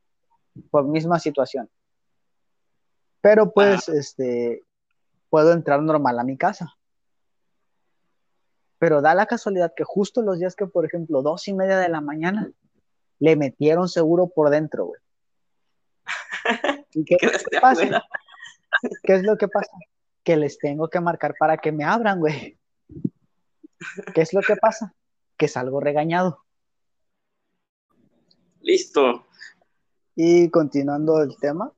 [0.70, 1.68] Por misma situación.
[3.20, 4.62] Pero pues, este,
[5.28, 6.76] puedo entrar normal a mi casa.
[8.78, 11.88] Pero da la casualidad que justo los días que, por ejemplo, dos y media de
[11.88, 12.50] la mañana,
[13.18, 15.00] le metieron seguro por dentro, güey.
[16.92, 18.04] ¿Y qué, qué pasa?
[19.02, 19.72] ¿Qué es lo que pasa?
[20.22, 22.58] Que les tengo que marcar para que me abran, güey.
[24.14, 24.94] ¿Qué es lo que pasa?
[25.36, 26.43] Que salgo regañado.
[28.64, 29.26] Listo.
[30.16, 31.70] Y continuando el tema,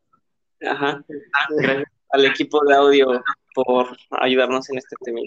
[0.62, 1.04] Ajá.
[1.08, 3.22] Gracias al equipo de audio
[3.54, 5.20] por ayudarnos en este tema.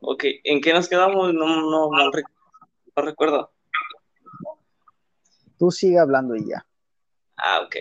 [0.00, 1.32] Ok, ¿en qué nos quedamos?
[1.34, 2.30] No, no, no, rec-
[2.96, 3.52] no recuerdo.
[5.58, 6.66] tú sigue hablando y ya.
[7.38, 7.76] Ah, ok.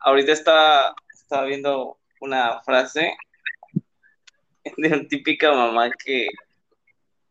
[0.00, 3.14] Ahorita está, estaba viendo una frase
[4.64, 6.26] de una típica mamá que,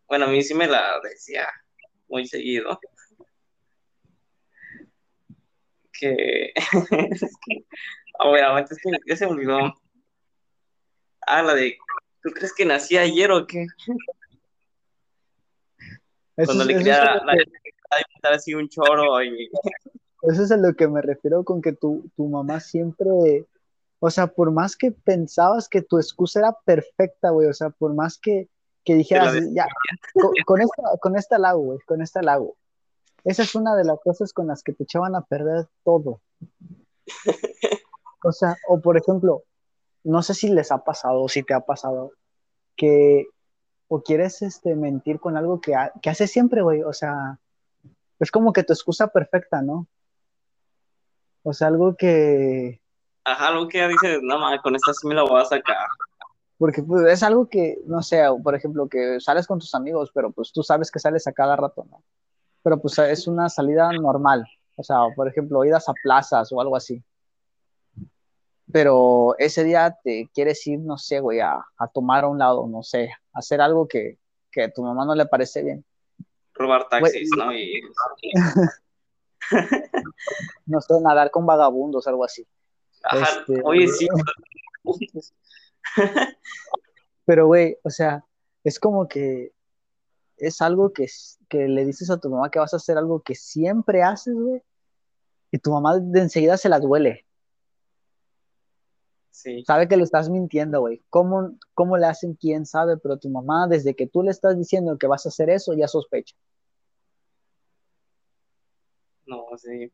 [0.08, 1.48] bueno, a mí sí me la decía
[2.08, 2.80] muy seguido.
[6.00, 6.52] Que,
[7.12, 7.66] es que,
[8.20, 9.74] ah, bueno, es que ya se olvidó.
[11.22, 11.78] Ah, la de,
[12.22, 13.66] ¿tú crees que nací ayer o qué?
[16.36, 19.50] Eso Cuando es, le quería es la- así un choro y
[20.24, 23.46] eso es a lo que me refiero con que tu, tu mamá siempre,
[24.00, 27.94] o sea, por más que pensabas que tu excusa era perfecta, güey, o sea, por
[27.94, 28.48] más que,
[28.84, 29.68] que dijeras, ya,
[30.14, 32.56] con, con esta, con esta la hago, güey, con esta la hago.
[33.24, 36.20] Esa es una de las cosas con las que te echaban a perder todo.
[38.24, 39.44] O sea, o por ejemplo,
[40.04, 42.12] no sé si les ha pasado o si te ha pasado
[42.76, 43.28] que
[43.88, 46.82] o quieres este, mentir con algo que, ha- que haces siempre, güey.
[46.84, 47.38] O sea,
[48.20, 49.88] es como que tu excusa perfecta, ¿no?
[51.44, 52.82] O sea, algo que,
[53.26, 55.78] ajá, lo que ella dice, no, ma, con esta sí me la voy a sacar.
[56.64, 60.32] Porque pues, es algo que, no sé, por ejemplo, que sales con tus amigos, pero
[60.32, 62.02] pues tú sabes que sales a cada rato, ¿no?
[62.62, 64.46] Pero pues es una salida normal.
[64.78, 67.04] O sea, por ejemplo, idas a plazas o algo así.
[68.72, 72.66] Pero ese día te quieres ir, no sé, güey, a, a tomar a un lado,
[72.66, 74.18] no sé, a hacer algo que,
[74.50, 75.84] que a tu mamá no le parece bien.
[76.54, 77.52] Robar taxis, ¿no?
[77.54, 77.82] Y,
[80.66, 82.48] No sé, nadar con vagabundos, algo así.
[83.04, 84.08] ajá, Este- oye, sí.
[87.26, 88.26] Pero, güey, o sea,
[88.64, 89.54] es como que
[90.38, 91.08] es algo que,
[91.50, 94.62] que le dices a tu mamá que vas a hacer algo que siempre haces, güey,
[95.52, 97.26] y tu mamá de enseguida se la duele.
[99.32, 99.64] Sí.
[99.66, 101.04] Sabe que le estás mintiendo, güey.
[101.10, 102.36] ¿Cómo, ¿Cómo le hacen?
[102.36, 102.98] ¿Quién sabe?
[102.98, 105.88] Pero tu mamá, desde que tú le estás diciendo que vas a hacer eso, ya
[105.88, 106.36] sospecha.
[109.26, 109.92] No, sí.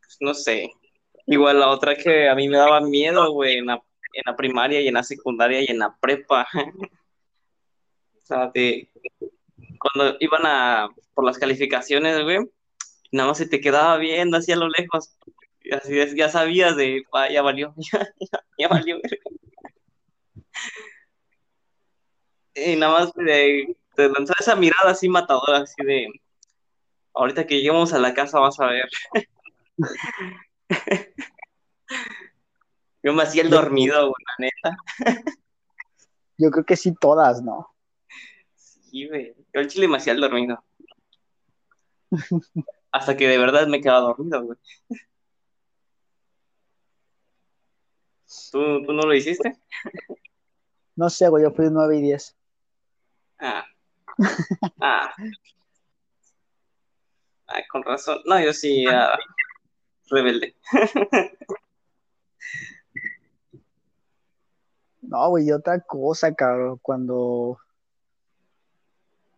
[0.00, 0.70] Pues no sé.
[1.26, 3.82] Igual la otra que a mí me daba miedo, güey, en la,
[4.14, 6.46] en la primaria y en la secundaria y en la prepa.
[8.22, 8.88] o sea, de,
[9.78, 12.38] cuando iban a por las calificaciones, güey,
[13.12, 15.16] nada más se te quedaba viendo así a lo lejos.
[15.62, 17.74] Y así es, ya sabías de, "Ah, ya valió,
[18.58, 18.98] ya, valió.
[22.54, 26.08] Y nada más de, te lanzaba esa mirada así matadora, así de,
[27.14, 28.88] ahorita que lleguemos a la casa vas a ver.
[33.04, 34.78] Yo me hacía el dormido, güey, la neta.
[36.38, 37.68] Yo creo que sí todas, ¿no?
[38.54, 39.34] Sí, güey.
[39.52, 40.64] Yo al chile me hacía el dormido.
[42.90, 44.58] Hasta que de verdad me quedaba dormido, güey.
[48.50, 49.58] ¿Tú, ¿Tú no lo hiciste?
[50.96, 52.34] No sé, güey, yo fui 9 y 10.
[53.38, 53.66] Ah.
[54.80, 55.14] Ah.
[57.48, 58.20] Ah, con razón.
[58.24, 59.18] No, yo sí, ah,
[60.08, 60.56] rebelde.
[65.08, 67.58] No, güey, y otra cosa, cabrón, cuando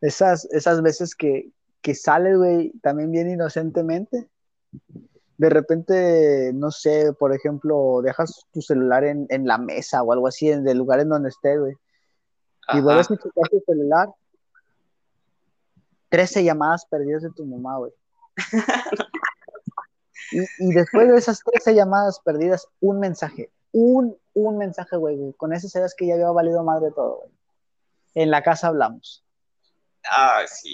[0.01, 1.51] esas, esas veces que,
[1.81, 4.29] que sales, güey, también bien inocentemente,
[5.39, 10.29] de repente, no sé, por ejemplo, dejas tu celular en, en la mesa o algo
[10.29, 11.75] así, en el lugar en donde estés, güey,
[12.73, 14.09] y vuelves a checar tu celular,
[16.09, 17.93] 13 llamadas perdidas de tu mamá, güey.
[20.33, 25.33] Y, y después de esas 13 llamadas perdidas, un mensaje, un, un mensaje, güey, güey.
[25.33, 27.31] Con ese sabes que ya había valido madre todo, güey.
[28.15, 29.25] En la casa hablamos.
[30.05, 30.71] Ah, sí.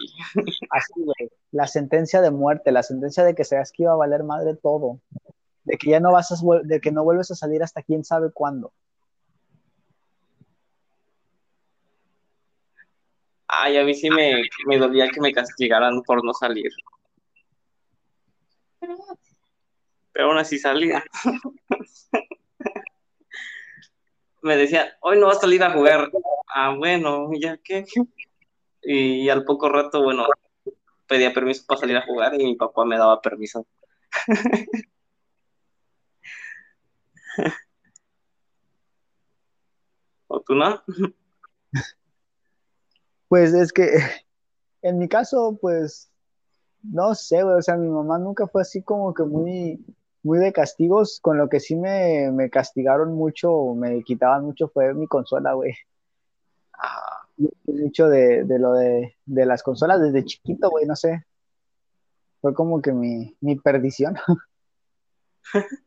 [0.71, 1.31] Así, güey.
[1.53, 5.01] La sentencia de muerte, la sentencia de que sabes que iba a valer madre todo.
[5.65, 8.33] De que ya no vas a, de que no vuelves a salir hasta quién sabe
[8.33, 8.73] cuándo.
[13.47, 16.73] Ay, a mí sí me, me dolía que me castigaran por no salir.
[20.13, 21.05] Pero aún así salía.
[24.43, 26.11] Me decían, hoy no vas a salir a jugar.
[26.55, 27.85] Ah, bueno, ¿ya qué?
[28.83, 30.27] Y al poco rato, bueno,
[31.07, 33.67] pedía permiso para salir a jugar y mi papá me daba permiso.
[40.27, 40.83] ¿O tú no?
[43.29, 43.99] Pues es que
[44.83, 46.11] en mi caso, pues,
[46.83, 47.43] no sé.
[47.45, 49.85] O sea, mi mamá nunca fue así como que muy,
[50.23, 51.21] muy de castigos.
[51.21, 55.75] Con lo que sí me, me castigaron mucho, me quitaban mucho fue mi consola, güey.
[56.75, 57.27] Ah,
[57.67, 61.25] mucho de, de lo de, de las consolas desde chiquito, güey, no sé.
[62.41, 64.17] Fue como que mi, mi perdición.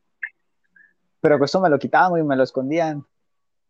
[1.21, 3.05] Pero pues eso me lo quitaban, güey, me lo escondían.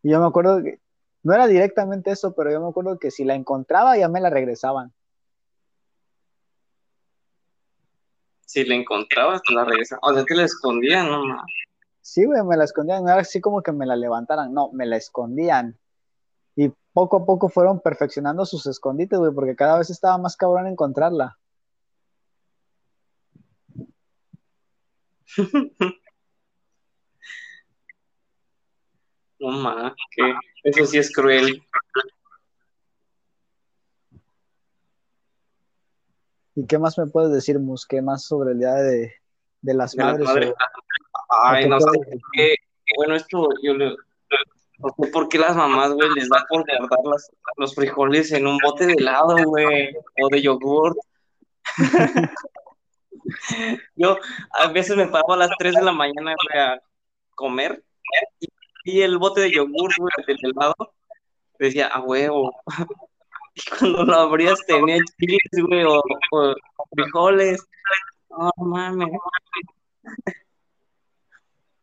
[0.03, 0.79] Y yo me acuerdo que,
[1.25, 4.29] no era directamente eso, pero yo me acuerdo que si la encontraba ya me la
[4.29, 4.93] regresaban.
[8.45, 9.99] Si la encontrabas, te la regresaban.
[10.03, 11.45] O sea, te la escondían, no ma.
[12.01, 14.85] Sí, güey, me la escondían, no era así como que me la levantaran, no, me
[14.85, 15.77] la escondían.
[16.55, 20.67] Y poco a poco fueron perfeccionando sus escondites, güey, porque cada vez estaba más cabrón
[20.67, 21.37] encontrarla.
[29.37, 31.61] No ma, que eso sí es cruel.
[36.55, 37.85] ¿Y qué más me puedes decir, Mus?
[37.85, 39.13] ¿Qué más sobre el Día de,
[39.61, 40.27] de las De Madres?
[40.29, 40.55] o-
[41.43, 41.87] Ay, no sé
[42.33, 42.55] qué.
[42.97, 43.95] Bueno, esto yo le.
[44.77, 48.45] No sé por qué las mamás, güey, les da por guardar las- los frijoles en
[48.47, 50.95] un bote de helado, güey, o de yogur.
[53.95, 54.17] Yo
[54.51, 56.79] a veces me paraba a las 3 de la mañana, güey, a
[57.35, 57.83] comer
[58.39, 58.47] y,
[58.83, 60.75] y el bote de yogur, güey, del helado,
[61.57, 62.53] decía, a huevo.
[63.55, 66.01] Y cuando lo abrías tenía chiles, güey, o,
[66.31, 66.55] o
[66.93, 67.65] frijoles.
[68.29, 69.09] No mames.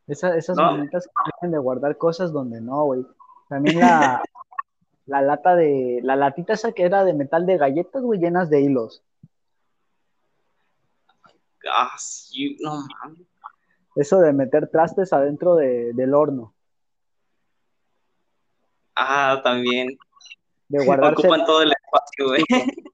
[0.07, 0.77] Esa- esas No.
[0.91, 3.07] que dejan de guardar cosas donde no, güey.
[3.49, 4.23] También la,
[5.07, 8.61] la lata de, la latita esa que era de metal de galletas, güey, llenas de
[8.61, 9.03] hilos.
[11.73, 13.27] Ah, sí, no mames.
[13.95, 16.55] Eso de meter trastes adentro de- del horno,
[18.95, 19.97] Ah, también.
[20.73, 21.27] De guardarse.
[21.27, 22.45] Ocupan todo el espacio, güey.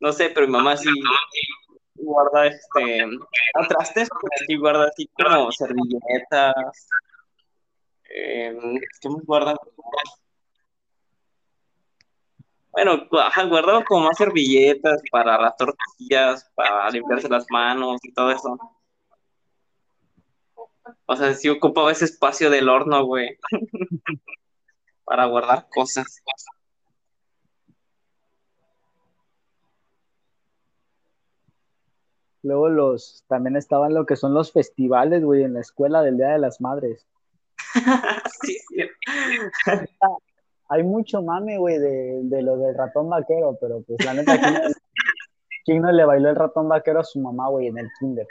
[0.00, 0.88] No sé, pero mi mamá sí
[1.96, 3.02] guarda este
[3.54, 6.88] a trastes, pero sí guarda así como servilletas,
[8.10, 8.56] Eh,
[9.00, 9.56] ¿Qué me guardan?
[12.70, 18.77] Bueno, guardaba como más servilletas para las tortillas, para limpiarse las manos y todo eso.
[21.06, 23.38] O sea, sí ocupaba ese espacio del horno, güey.
[25.08, 26.22] para guardar cosas.
[32.42, 36.28] Luego los, también estaban lo que son los festivales, güey, en la escuela del Día
[36.28, 37.06] de las Madres.
[38.42, 38.88] sí, sí.
[40.70, 44.38] Hay mucho mame, güey, de, de, lo del ratón vaquero, pero pues la neta,
[45.64, 48.26] ¿quién, no le bailó el ratón vaquero a su mamá, güey, en el kinder?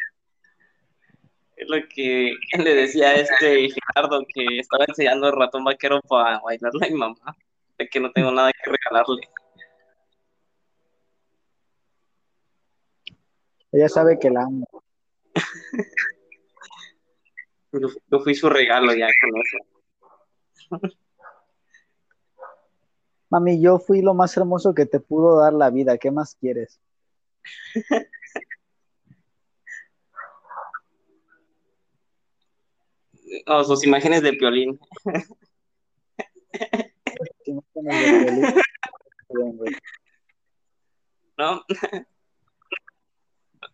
[1.57, 6.39] Es lo que le decía a este Gerardo, que estaba enseñando el ratón vaquero para
[6.39, 7.35] bailarle a mi mamá,
[7.77, 9.21] de que no tengo nada que regalarle.
[13.71, 14.67] Ella sabe que la amo.
[18.11, 19.57] yo, fui su regalo ya con eso.
[23.29, 25.97] Mami, yo fui lo más hermoso que te pudo dar la vida.
[25.97, 26.79] ¿Qué más quieres?
[33.45, 34.79] oh, sus imágenes de piolín.
[41.37, 41.61] ¿No?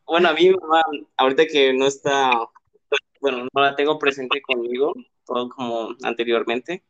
[0.05, 0.83] Bueno, a mí, mamá,
[1.17, 2.31] ahorita que no está,
[3.21, 4.93] bueno, no la tengo presente conmigo,
[5.25, 6.83] todo como anteriormente,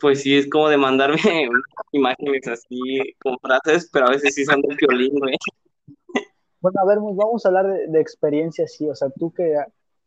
[0.00, 1.18] pues sí, es como de mandarme
[1.92, 5.36] imágenes así con frases, pero a veces sí son de violín, güey.
[6.60, 9.54] Bueno, a ver, vamos a hablar de, de experiencias, sí, o sea, tú que,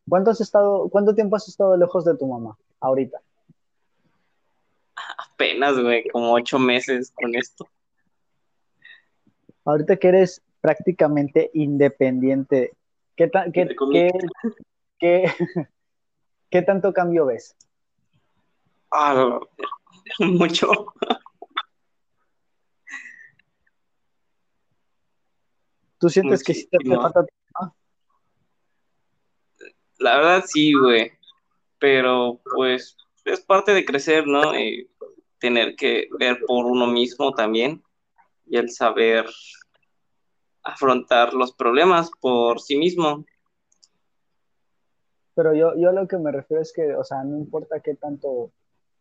[0.07, 3.19] ¿cuánto has estado, cuánto tiempo has estado lejos de tu mamá ahorita?
[5.33, 7.67] Apenas, güey, como ocho meses con esto.
[9.65, 12.73] Ahorita que eres prácticamente independiente,
[13.15, 13.75] ¿qué, qué,
[14.99, 15.31] qué,
[16.49, 17.55] qué, tanto cambio ves?
[18.91, 19.39] Ah,
[20.19, 20.67] mucho.
[25.99, 27.25] ¿Tú sientes que sí te falta
[29.99, 31.11] La verdad sí, güey.
[31.79, 34.57] Pero pues es parte de crecer, ¿no?
[34.57, 34.89] Y
[35.39, 37.83] tener que ver por uno mismo también
[38.45, 39.25] y el saber
[40.63, 43.25] afrontar los problemas por sí mismo.
[45.35, 48.51] Pero yo, yo lo que me refiero es que, o sea, no importa qué tanto,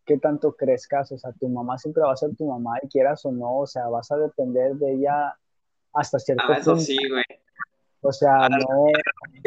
[0.05, 3.25] qué tanto crezcas, o sea, tu mamá siempre va a ser tu mamá y quieras
[3.25, 5.35] o no, o sea, vas a depender de ella
[5.95, 7.25] hasta cierto ah, Eso sí, güey.
[8.07, 8.87] O sea, no.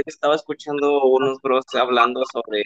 [0.05, 2.63] Estaba escuchando unos bros hablando sobre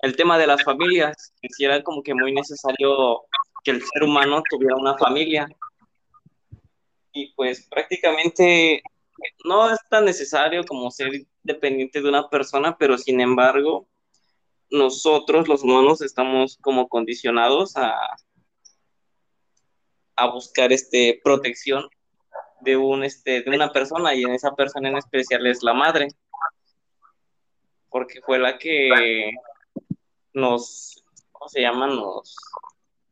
[0.00, 3.22] el tema de las familias, que si era como que muy necesario
[3.62, 5.48] que el ser humano tuviera una familia
[7.12, 8.82] y pues prácticamente
[9.44, 11.12] no es tan necesario como ser
[11.42, 13.88] dependiente de una persona, pero sin embargo,
[14.70, 17.96] nosotros los humanos estamos como condicionados a,
[20.16, 21.88] a buscar este protección
[22.64, 26.08] de un este de una persona y en esa persona en especial es la madre
[27.90, 29.30] porque fue la que
[30.32, 31.86] nos ¿cómo se llama?
[31.86, 32.36] nos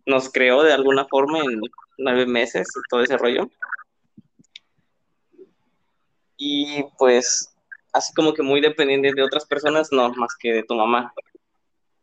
[0.06, 1.60] nos creó de alguna forma en
[1.98, 3.48] nueve meses todo ese rollo
[6.36, 7.52] y pues
[7.92, 11.12] así como que muy dependiente de otras personas, no, más que de tu mamá.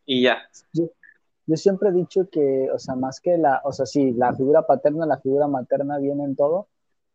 [0.05, 0.37] Y ya.
[0.73, 4.61] Yo, siempre he dicho que, o sea, más que la, o sea, sí, la figura
[4.67, 6.67] paterna, la figura materna viene en todo,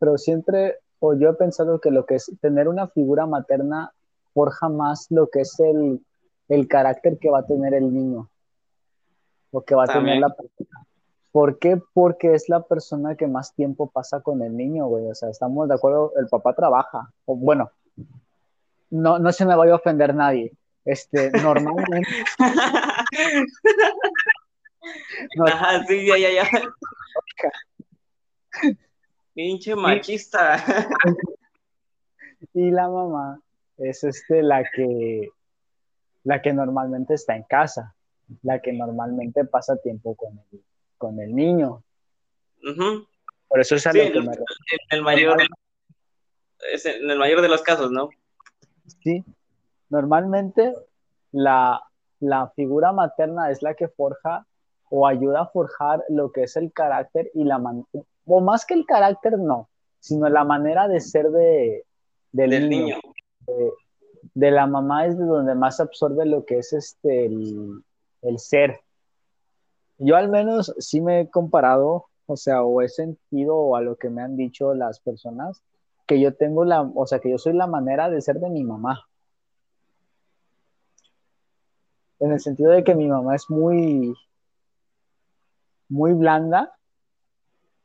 [0.04, 3.90] pero siempre, o yo he pensado que lo que es tener una figura materna
[4.34, 6.04] forja más lo que es el,
[6.50, 8.28] el carácter que va a tener el niño,
[9.50, 10.86] o que va a tener la persona.
[11.32, 11.80] ¿Por qué?
[11.94, 15.06] Porque es la persona que más tiempo pasa con el niño, güey.
[15.06, 17.10] O sea, estamos de acuerdo, el papá trabaja.
[17.24, 17.70] O, bueno,
[18.90, 20.52] no, no se me vaya a ofender nadie.
[20.84, 22.14] Este, normalmente.
[25.46, 26.44] Ajá, sí, ya, ya, ya.
[29.34, 30.56] Pinche machista.
[32.54, 33.40] y la mamá
[33.76, 35.28] es este la que
[36.22, 37.94] la que normalmente está en casa,
[38.42, 40.62] la que normalmente pasa tiempo con él
[40.96, 41.82] con el niño.
[43.48, 44.40] Por eso es algo que me en
[44.90, 45.36] el mayor
[46.72, 48.08] es en el mayor de los casos, ¿no?
[49.02, 49.22] Sí.
[49.90, 50.72] Normalmente
[51.32, 51.82] la,
[52.20, 54.46] la figura materna es la que forja
[54.88, 57.58] o ayuda a forjar lo que es el carácter y la
[58.26, 59.68] o más que el carácter no,
[60.00, 61.84] sino la manera de ser de,
[62.32, 62.96] del, niño.
[64.34, 67.82] De, la mamá es de donde más absorbe lo que es este el,
[68.22, 68.80] el ser,
[69.98, 74.10] yo al menos sí me he comparado, o sea, o he sentido a lo que
[74.10, 75.62] me han dicho las personas,
[76.06, 78.64] que yo tengo la, o sea, que yo soy la manera de ser de mi
[78.64, 79.06] mamá.
[82.24, 84.14] en el sentido de que mi mamá es muy,
[85.88, 86.74] muy blanda,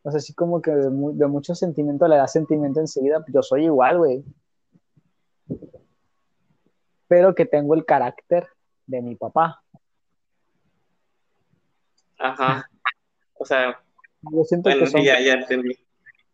[0.03, 0.89] o sea, así como que de,
[1.27, 4.23] mucho sentimiento le da sentimiento enseguida, yo soy igual, güey.
[7.07, 8.47] Pero que tengo el carácter
[8.85, 9.61] de mi papá.
[12.17, 12.69] Ajá.
[13.33, 13.81] O sea,
[14.21, 15.77] yo siento que son, ya, ya entendí.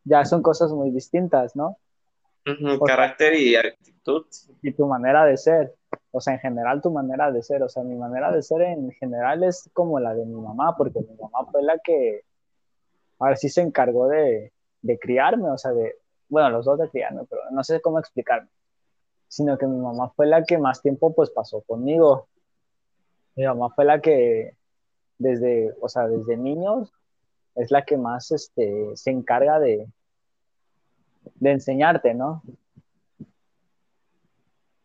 [0.03, 1.77] Ya son cosas muy distintas, ¿no?
[2.85, 4.25] carácter y actitud.
[4.61, 5.73] Y tu manera de ser.
[6.11, 7.63] O sea, en general tu manera de ser.
[7.63, 10.99] O sea, mi manera de ser en general es como la de mi mamá, porque
[10.99, 12.21] mi mamá fue la que,
[13.19, 14.51] a ver, sí se encargó de,
[14.81, 15.95] de criarme, o sea, de,
[16.29, 18.49] bueno, los dos de criarme, pero no sé cómo explicarme.
[19.27, 22.27] Sino que mi mamá fue la que más tiempo pues pasó conmigo.
[23.35, 24.55] Mi mamá fue la que
[25.17, 26.91] desde, o sea, desde niños
[27.55, 29.87] es la que más este, se encarga de,
[31.35, 32.43] de enseñarte, ¿no?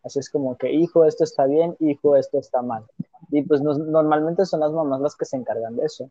[0.03, 2.87] Así es como que, hijo, esto está bien, hijo, esto está mal.
[3.31, 6.11] Y pues normalmente son las mamás las que se encargan de eso.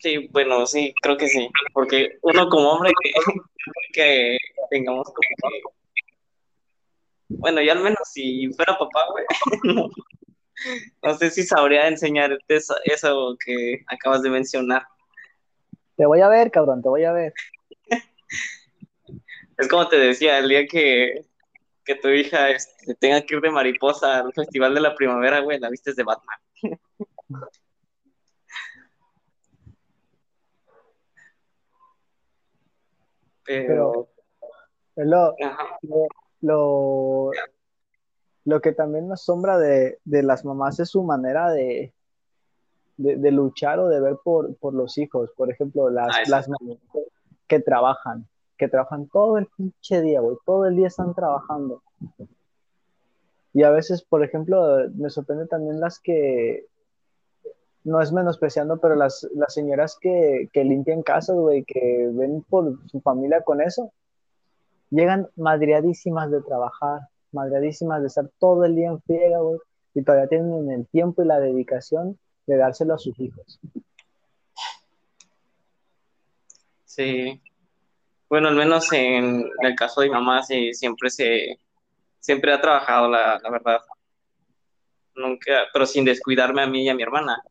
[0.00, 1.48] Sí, bueno, sí, creo que sí.
[1.74, 2.90] Porque uno como hombre
[3.92, 4.38] que,
[4.70, 5.60] tengamos como que...
[7.28, 9.24] Bueno, y al menos si fuera papá, güey,
[11.02, 14.84] no, sé si sabría enseñarte eso, eso que acabas de mencionar.
[15.96, 17.32] Te voy a ver, cabrón, te voy a ver.
[19.58, 21.26] es como te decía, el día que,
[21.84, 25.60] que tu hija este, tenga que ir de mariposa al festival de la primavera, güey,
[25.60, 26.38] la viste de Batman.
[33.50, 34.08] Pero,
[34.96, 35.34] lo,
[36.40, 37.30] lo,
[38.44, 41.92] lo, que también nos sombra de, de las mamás es su manera de,
[42.96, 45.30] de, luchar o de ver por, por, los hijos.
[45.36, 46.78] Por ejemplo, las, ah, las mamás
[47.48, 51.82] que trabajan, que trabajan todo el pinche día, güey, todo el día están trabajando.
[53.52, 56.66] Y a veces, por ejemplo, me sorprende también las que,
[57.84, 62.78] no es menospreciando, pero las, las señoras que, que limpian casas, güey, que ven por
[62.88, 63.92] su familia con eso,
[64.90, 67.00] llegan madreadísimas de trabajar,
[67.32, 69.58] madreadísimas de estar todo el día en friega, güey,
[69.94, 73.60] y todavía tienen el tiempo y la dedicación de dárselo a sus hijos.
[76.84, 77.40] Sí.
[78.28, 81.58] Bueno, al menos en el caso de mi mamá, sí, siempre se,
[82.18, 83.80] siempre ha trabajado, la, la verdad.
[85.14, 87.42] Nunca, pero sin descuidarme a mí y a mi hermana.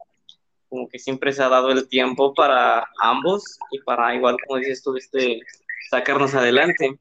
[0.69, 4.83] Como que siempre se ha dado el tiempo para ambos y para, igual como dices
[4.83, 5.41] tú, este,
[5.89, 6.99] sacarnos adelante.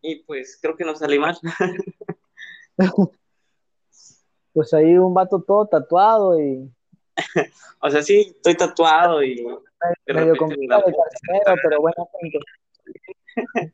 [0.00, 1.36] Y pues creo que no salí mal.
[4.52, 6.70] pues ahí un vato todo tatuado y...
[7.80, 9.44] o sea, sí, estoy tatuado y...
[10.06, 10.84] Medio complicado
[11.62, 12.08] pero bueno.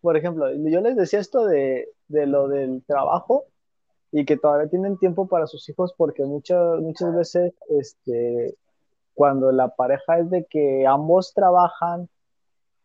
[0.00, 3.44] Por ejemplo, yo les decía esto de, de, lo del trabajo
[4.18, 8.56] y que todavía tienen tiempo para sus hijos porque muchas, muchas veces este,
[9.12, 12.08] cuando la pareja es de que ambos trabajan,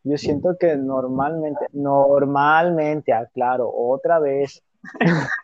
[0.03, 4.61] yo siento que normalmente, normalmente, aclaro, otra vez,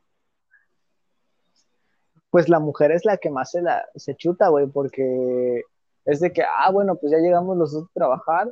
[2.32, 5.62] pues la mujer es la que más se, la, se chuta, güey, porque
[6.04, 8.52] es de que, ah, bueno, pues ya llegamos los dos a trabajar,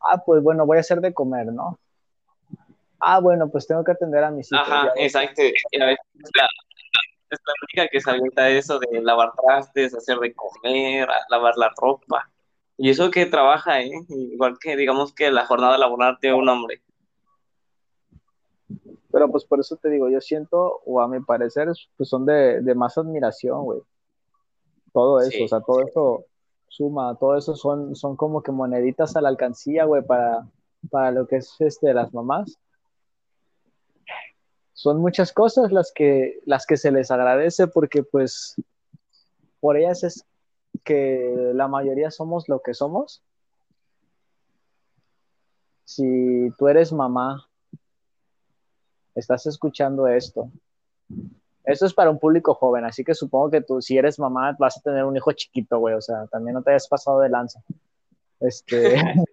[0.00, 1.78] ah, pues bueno, voy a hacer de comer, ¿no?
[2.98, 4.66] Ah, bueno, pues tengo que atender a mis hijos.
[4.66, 5.42] Ajá, exacto.
[5.42, 6.48] A veces la,
[7.32, 11.70] es la única que se avienta eso de lavar trastes, hacer de comer, lavar la
[11.76, 12.30] ropa.
[12.76, 13.92] Y eso que trabaja, ¿eh?
[14.08, 16.82] Igual que digamos que la jornada laboral de un hombre.
[19.10, 22.74] Pero pues por eso te digo, yo siento, o a mi parecer, pues son de,
[22.74, 23.80] más admiración, güey.
[24.92, 26.24] Todo eso, o sea, todo eso
[26.68, 30.46] suma, todo eso son, son como que moneditas a la alcancía, güey, para,
[30.90, 32.58] para lo que es este, las mamás.
[34.74, 38.56] Son muchas cosas las que, las que se les agradece porque pues
[39.60, 40.24] por ellas es
[40.84, 43.22] que la mayoría somos lo que somos.
[45.84, 47.48] Si tú eres mamá
[49.14, 50.50] estás escuchando esto,
[51.64, 54.78] esto es para un público joven, así que supongo que tú, si eres mamá, vas
[54.78, 57.62] a tener un hijo chiquito, güey, o sea, también no te hayas pasado de lanza.
[58.40, 58.96] Este.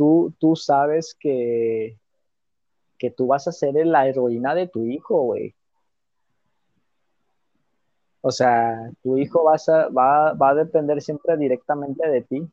[0.00, 1.98] tú, tú sabes que,
[2.96, 5.54] que tú vas a ser la heroína de tu hijo, güey.
[8.22, 9.56] O sea, tu hijo va
[9.90, 12.50] va, va a depender siempre directamente de ti.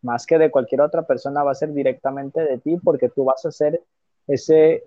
[0.00, 3.44] más que de cualquier otra persona, va a ser directamente de ti porque tú vas
[3.44, 3.82] a ser
[4.26, 4.84] ese,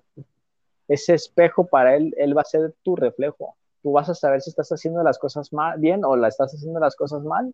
[0.87, 3.55] ese espejo para él, él va a ser tu reflejo.
[3.83, 6.79] Tú vas a saber si estás haciendo las cosas mal, bien o la estás haciendo
[6.79, 7.53] las cosas mal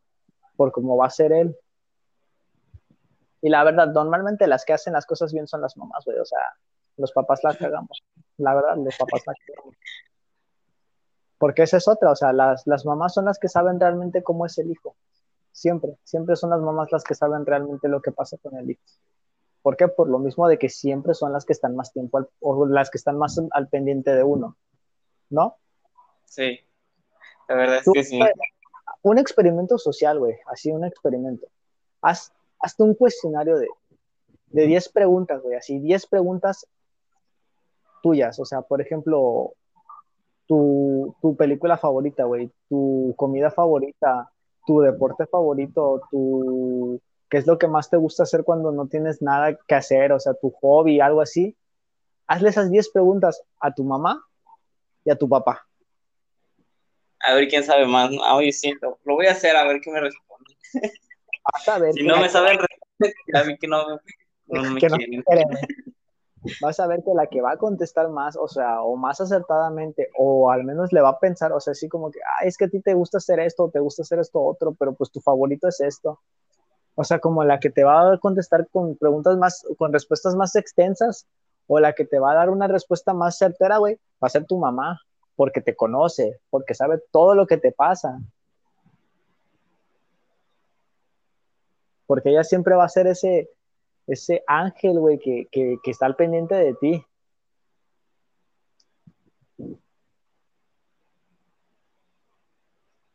[0.55, 1.57] por cómo va a ser él.
[3.41, 6.19] Y la verdad, normalmente las que hacen las cosas bien son las mamás, güey.
[6.19, 6.39] O sea,
[6.97, 8.03] los papás las cagamos.
[8.37, 9.75] La verdad, los papás las cagamos.
[11.37, 14.45] Porque esa es otra, o sea, las, las mamás son las que saben realmente cómo
[14.45, 14.97] es el hijo.
[15.53, 18.81] Siempre, siempre son las mamás las que saben realmente lo que pasa con el hijo.
[19.61, 19.87] ¿Por qué?
[19.87, 22.97] Por lo mismo de que siempre son las que están más tiempo o las que
[22.97, 24.57] están más al pendiente de uno,
[25.29, 25.57] ¿no?
[26.25, 26.59] Sí,
[27.47, 28.19] la verdad es que sí.
[29.01, 31.47] Un experimento social, güey, así un experimento.
[32.01, 33.67] Haz, hazte un cuestionario de,
[34.47, 36.67] de 10 preguntas, güey, así 10 preguntas
[38.01, 38.39] tuyas.
[38.39, 39.53] O sea, por ejemplo,
[40.47, 44.31] tu, tu película favorita, güey, tu comida favorita,
[44.65, 49.21] tu deporte favorito, tu qué es lo que más te gusta hacer cuando no tienes
[49.21, 51.55] nada que hacer, o sea, tu hobby, algo así.
[52.27, 54.23] Hazle esas 10 preguntas a tu mamá
[55.05, 55.65] y a tu papá.
[57.21, 58.11] A ver quién sabe más.
[58.31, 60.57] Hoy sí, lo, voy a hacer a ver qué me responde.
[61.67, 62.59] a ver si no me saben
[63.33, 63.83] a mí que no,
[64.47, 65.23] no me quieren.
[66.61, 70.09] vas a ver que la que va a contestar más, o sea, o más acertadamente,
[70.17, 72.65] o al menos le va a pensar, o sea, así como que, ah, es que
[72.65, 75.67] a ti te gusta hacer esto, te gusta hacer esto otro, pero pues tu favorito
[75.67, 76.19] es esto.
[76.95, 80.55] O sea, como la que te va a contestar con preguntas más, con respuestas más
[80.55, 81.27] extensas,
[81.67, 84.45] o la que te va a dar una respuesta más certera, güey, va a ser
[84.45, 84.99] tu mamá,
[85.35, 88.19] porque te conoce, porque sabe todo lo que te pasa.
[92.09, 93.51] Porque ella siempre va a ser ese,
[94.07, 97.05] ese ángel, güey, que, que, que, está al pendiente de ti.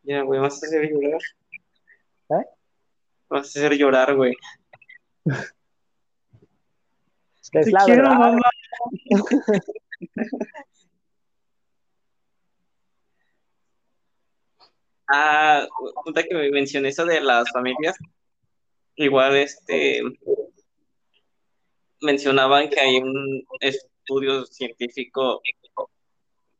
[0.05, 1.21] Ya, güey, vas a hacer llorar.
[2.31, 2.47] ¿Eh?
[3.29, 4.37] Vas a hacer llorar, güey.
[7.43, 8.17] Es que es Te la quiero, verdad.
[8.17, 8.43] mamá.
[15.09, 15.67] ah,
[16.05, 17.97] punta que me mencioné eso de las familias.
[18.97, 20.03] Igual, este,
[22.01, 25.43] mencionaban que hay un estudio científico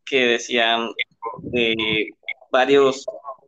[0.05, 0.91] que decían
[1.53, 2.09] que
[2.51, 3.07] varios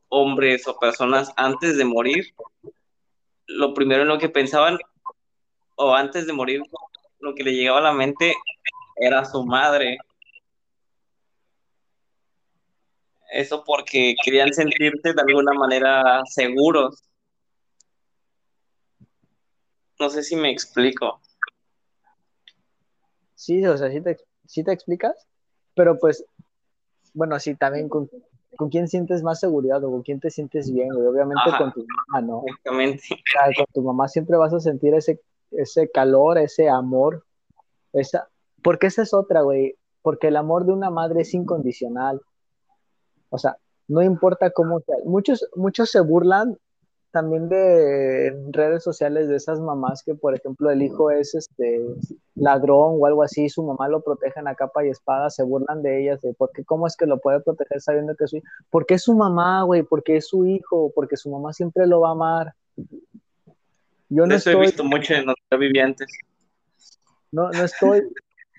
[0.09, 2.35] hombres o personas antes de morir,
[3.47, 4.79] lo primero en lo que pensaban,
[5.77, 6.63] o antes de morir,
[7.21, 8.35] lo que le llegaba a la mente
[8.97, 9.99] era su madre.
[13.33, 17.03] Eso porque querían sentirse de alguna manera seguros.
[19.99, 21.21] No sé si me explico.
[23.35, 24.17] Sí, o sea, sí te,
[24.65, 25.27] te explicas,
[25.75, 26.25] pero pues,
[27.15, 28.11] bueno, sí, también con,
[28.57, 31.07] con quién sientes más seguridad o con quién te sientes bien, güey.
[31.07, 32.43] Obviamente con tu mamá, ¿no?
[32.47, 33.03] Exactamente.
[33.57, 35.21] con tu mamá siempre vas a sentir ese,
[35.51, 37.25] ese calor, ese amor,
[37.93, 38.29] esa,
[38.63, 42.21] porque esa es otra, güey, porque el amor de una madre es incondicional.
[43.29, 43.57] O sea,
[43.89, 44.97] no importa cómo sea.
[45.05, 46.59] Muchos, muchos se burlan
[47.17, 51.81] también de redes sociales de esas mamás que, por ejemplo, el hijo es este
[52.35, 56.03] ladrón o algo así, su mamá lo protege a capa y espada, se burlan de
[56.03, 58.47] ellas, de por qué, cómo es que lo puede proteger sabiendo que es su hijo.
[58.69, 62.11] Porque es su mamá, güey, porque es su hijo, porque su mamá siempre lo va
[62.11, 62.55] a amar.
[64.11, 66.07] Yo no Eso he visto mucho en los vivientes.
[67.33, 68.03] No, no estoy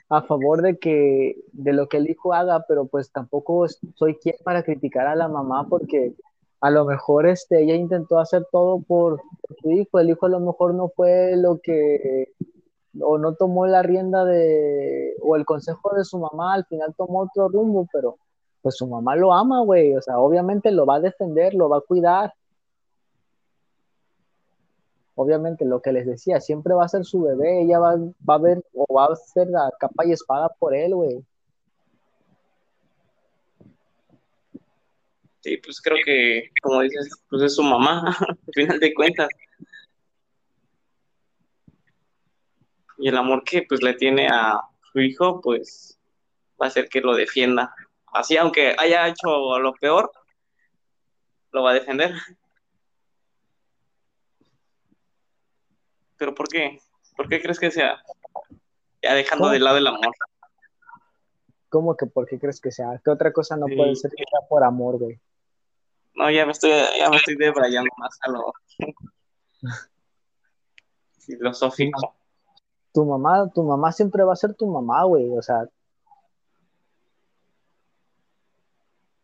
[0.10, 4.36] a favor de que de lo que el hijo haga, pero pues tampoco soy quien
[4.43, 6.16] para criticar a la mamá porque
[6.62, 9.22] a lo mejor este, ella intentó hacer todo por,
[9.62, 12.34] su hijo, el hijo a lo mejor no fue lo que,
[13.01, 17.22] o no tomó la rienda de, o el consejo de su mamá, al final tomó
[17.22, 18.18] otro rumbo, pero
[18.62, 21.78] pues su mamá lo ama, güey, o sea, obviamente lo va a defender, lo va
[21.78, 22.34] a cuidar.
[25.16, 28.38] Obviamente, lo que les decía, siempre va a ser su bebé, ella va, va a
[28.38, 31.26] ver o va a ser la capa y espada por él, güey.
[35.48, 39.30] Sí, pues creo que, como dices, pues es su mamá, al final de cuentas.
[42.98, 44.60] Y el amor que pues le tiene a
[44.91, 45.98] su hijo, pues
[46.62, 47.74] va a hacer que lo defienda.
[48.08, 50.12] Así, aunque haya hecho lo peor,
[51.54, 52.12] lo va a defender.
[56.18, 56.82] Pero ¿por qué?
[57.16, 58.04] ¿Por qué crees que sea?
[59.02, 60.14] Ya dejando de lado el amor.
[61.70, 63.00] ¿Cómo que por qué crees que sea?
[63.02, 65.22] ¿Qué otra cosa no puede ser que sea por amor, güey?
[66.18, 68.51] No, ya me estoy, ya me estoy debrayando más a lo
[71.20, 72.15] filosófico.
[72.91, 75.30] Tu mamá, tu mamá siempre va a ser tu mamá, güey.
[75.38, 75.68] O sea,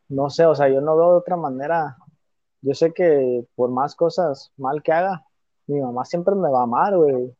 [0.10, 1.98] no sé, o sea, yo no veo de otra manera.
[2.62, 5.26] Yo sé que por más cosas mal que haga,
[5.66, 7.36] mi mamá siempre me va a amar, güey.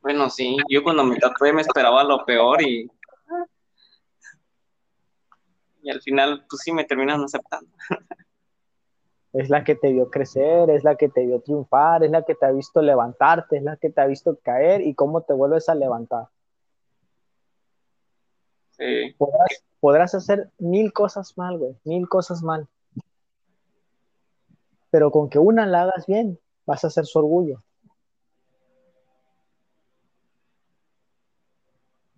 [0.00, 2.90] Bueno, sí, yo cuando me tatué me esperaba lo peor y
[5.86, 7.70] y al final, pues sí me terminan aceptando.
[9.32, 12.34] Es la que te vio crecer, es la que te vio triunfar, es la que
[12.34, 15.68] te ha visto levantarte, es la que te ha visto caer y cómo te vuelves
[15.68, 16.28] a levantar.
[18.70, 19.14] Sí.
[19.18, 22.66] Podrás, podrás hacer mil cosas mal, güey, mil cosas mal.
[24.90, 27.62] Pero con que una la hagas bien, vas a ser su orgullo.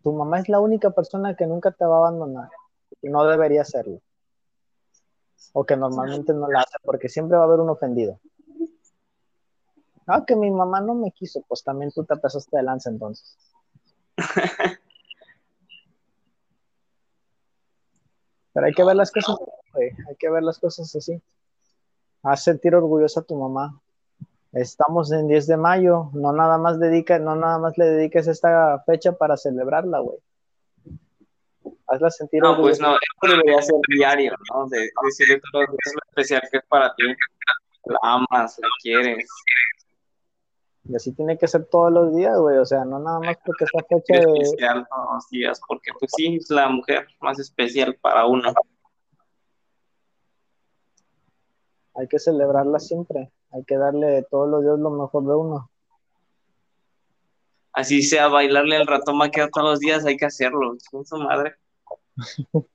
[0.05, 2.49] Tu mamá es la única persona que nunca te va a abandonar
[3.03, 4.01] no debería serlo.
[5.53, 8.19] O que normalmente no la hace, porque siempre va a haber un ofendido.
[10.07, 13.37] Ah, que mi mamá no me quiso, pues también tú te pasaste de lanza entonces.
[18.55, 19.37] Pero hay que ver las cosas,
[19.73, 21.23] güey, hay que ver las cosas así.
[22.23, 23.81] Haz sentir orgullosa a tu mamá.
[24.53, 28.83] Estamos en 10 de mayo, no nada más dedica, no nada más le dediques esta
[28.87, 30.19] fecha para celebrarla, güey.
[31.89, 34.67] Hazla sentir No, pues no, esto debería ser diario, ¿no?
[34.69, 37.05] De, decirle todos los días lo especial que es para ti.
[37.85, 39.27] La amas, la quieres.
[40.85, 42.59] Y así tiene que ser todos los días, güey.
[42.59, 45.91] O sea, no nada más porque esta fecha Es de, especial todos los días, porque
[45.99, 48.53] pues sí, es la mujer más especial para uno.
[51.99, 53.33] hay que celebrarla siempre.
[53.51, 55.71] Hay que darle todos los días lo mejor de uno.
[57.73, 60.77] Así sea, bailarle al ratón maquero todos los días, hay que hacerlo.
[60.91, 61.57] Con su madre.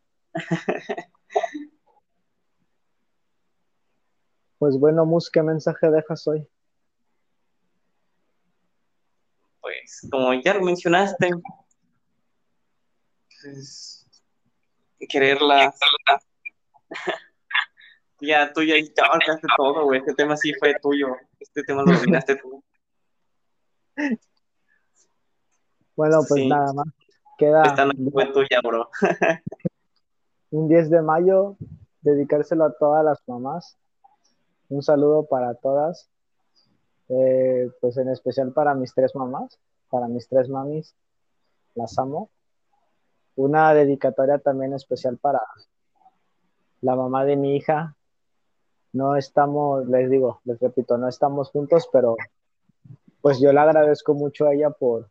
[4.59, 6.47] Pues bueno, Mus, ¿qué mensaje dejas hoy?
[9.59, 11.31] Pues, como ya lo mencionaste,
[13.41, 14.07] pues,
[15.09, 15.73] quererla.
[18.21, 19.99] Ya, tú ya ya abarcaste todo, güey.
[19.99, 21.07] Este tema sí fue tuyo.
[21.41, 22.63] Este tema lo dominaste tú.
[25.97, 26.47] Bueno, pues Sí.
[26.47, 26.87] nada más.
[27.37, 28.89] Queda Esta noche fue tuya, bro.
[30.51, 31.55] un 10 de mayo,
[32.01, 33.77] dedicárselo a todas las mamás.
[34.69, 36.09] Un saludo para todas.
[37.09, 39.59] Eh, pues en especial para mis tres mamás,
[39.89, 40.95] para mis tres mamis.
[41.75, 42.29] Las amo.
[43.35, 45.41] Una dedicatoria también especial para
[46.81, 47.95] la mamá de mi hija.
[48.91, 52.15] No estamos, les digo, les repito, no estamos juntos, pero
[53.21, 55.09] pues yo le agradezco mucho a ella por,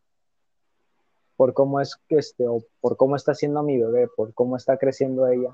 [1.43, 4.77] por cómo es que este, o por cómo está siendo mi bebé, por cómo está
[4.77, 5.53] creciendo ella.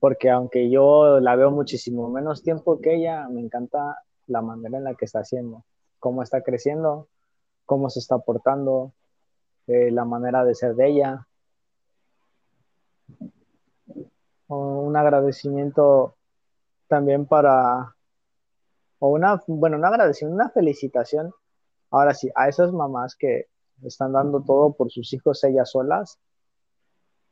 [0.00, 4.82] Porque aunque yo la veo muchísimo menos tiempo que ella, me encanta la manera en
[4.82, 5.62] la que está haciendo,
[6.00, 7.06] cómo está creciendo,
[7.66, 8.94] cómo se está portando,
[9.68, 11.28] eh, la manera de ser de ella.
[14.48, 16.16] Un agradecimiento
[16.88, 17.94] también para,
[18.98, 21.32] o una, bueno, un agradecimiento, una felicitación,
[21.92, 23.51] ahora sí, a esas mamás que
[23.84, 26.18] están dando todo por sus hijos ellas solas,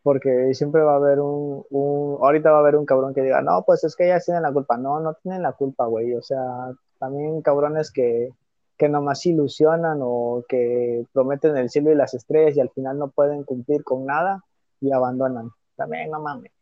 [0.03, 3.43] porque siempre va a haber un, un, ahorita va a haber un cabrón que diga,
[3.43, 6.23] no, pues es que ellas tienen la culpa, no, no tienen la culpa, güey, o
[6.23, 8.31] sea, también cabrones que,
[8.79, 13.11] que nomás ilusionan o que prometen el cielo y las estrellas y al final no
[13.11, 14.43] pueden cumplir con nada
[14.81, 16.53] y abandonan, también no mames.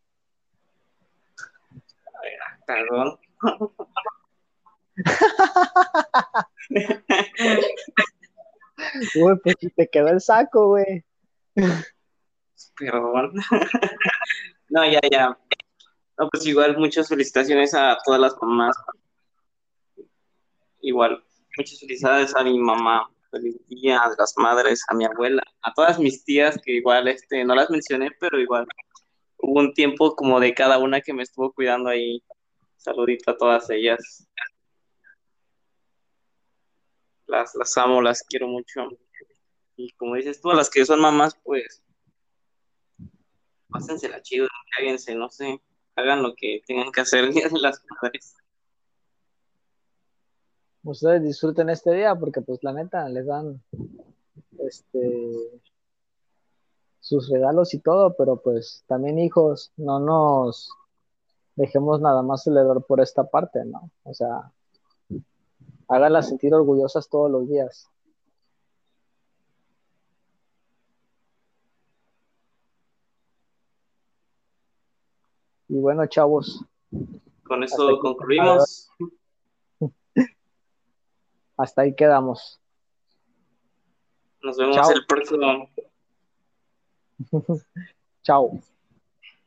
[2.66, 3.18] Perdón.
[9.16, 11.04] Uy, pues si te quedó el saco, güey.
[12.78, 13.34] Perdón.
[14.70, 15.38] No, ya, ya.
[16.18, 18.76] No, pues igual muchas felicitaciones a todas las mamás.
[20.80, 21.24] Igual,
[21.56, 23.08] muchas felicidades a mi mamá.
[23.30, 27.44] Feliz día a las madres, a mi abuela, a todas mis tías que igual este
[27.44, 28.66] no las mencioné, pero igual
[29.36, 32.22] hubo un tiempo como de cada una que me estuvo cuidando ahí.
[32.76, 34.26] Saludito a todas ellas.
[37.28, 38.88] Las, las amo, las quiero mucho.
[39.76, 41.82] Y como dices tú, a las que son mamás, pues
[43.70, 45.60] pásensela chido, cáguense, no sé,
[45.94, 48.34] hagan lo que tengan que hacer las madres.
[50.82, 53.62] Ustedes disfruten este día porque pues la neta les dan
[54.58, 55.60] este
[57.00, 60.70] sus regalos y todo, pero pues también hijos, no nos
[61.56, 63.90] dejemos nada más celebrar por esta parte, ¿no?
[64.02, 64.52] O sea,
[65.88, 67.90] háganlas sentir orgullosas todos los días.
[75.68, 76.64] Y bueno, chavos,
[77.44, 78.90] Con eso concluimos.
[81.58, 82.60] hasta ahí quedamos.
[84.42, 84.90] Nos vemos Chao.
[84.92, 85.70] el próximo.
[88.22, 88.60] Chao.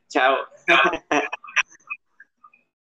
[0.08, 0.36] Chao.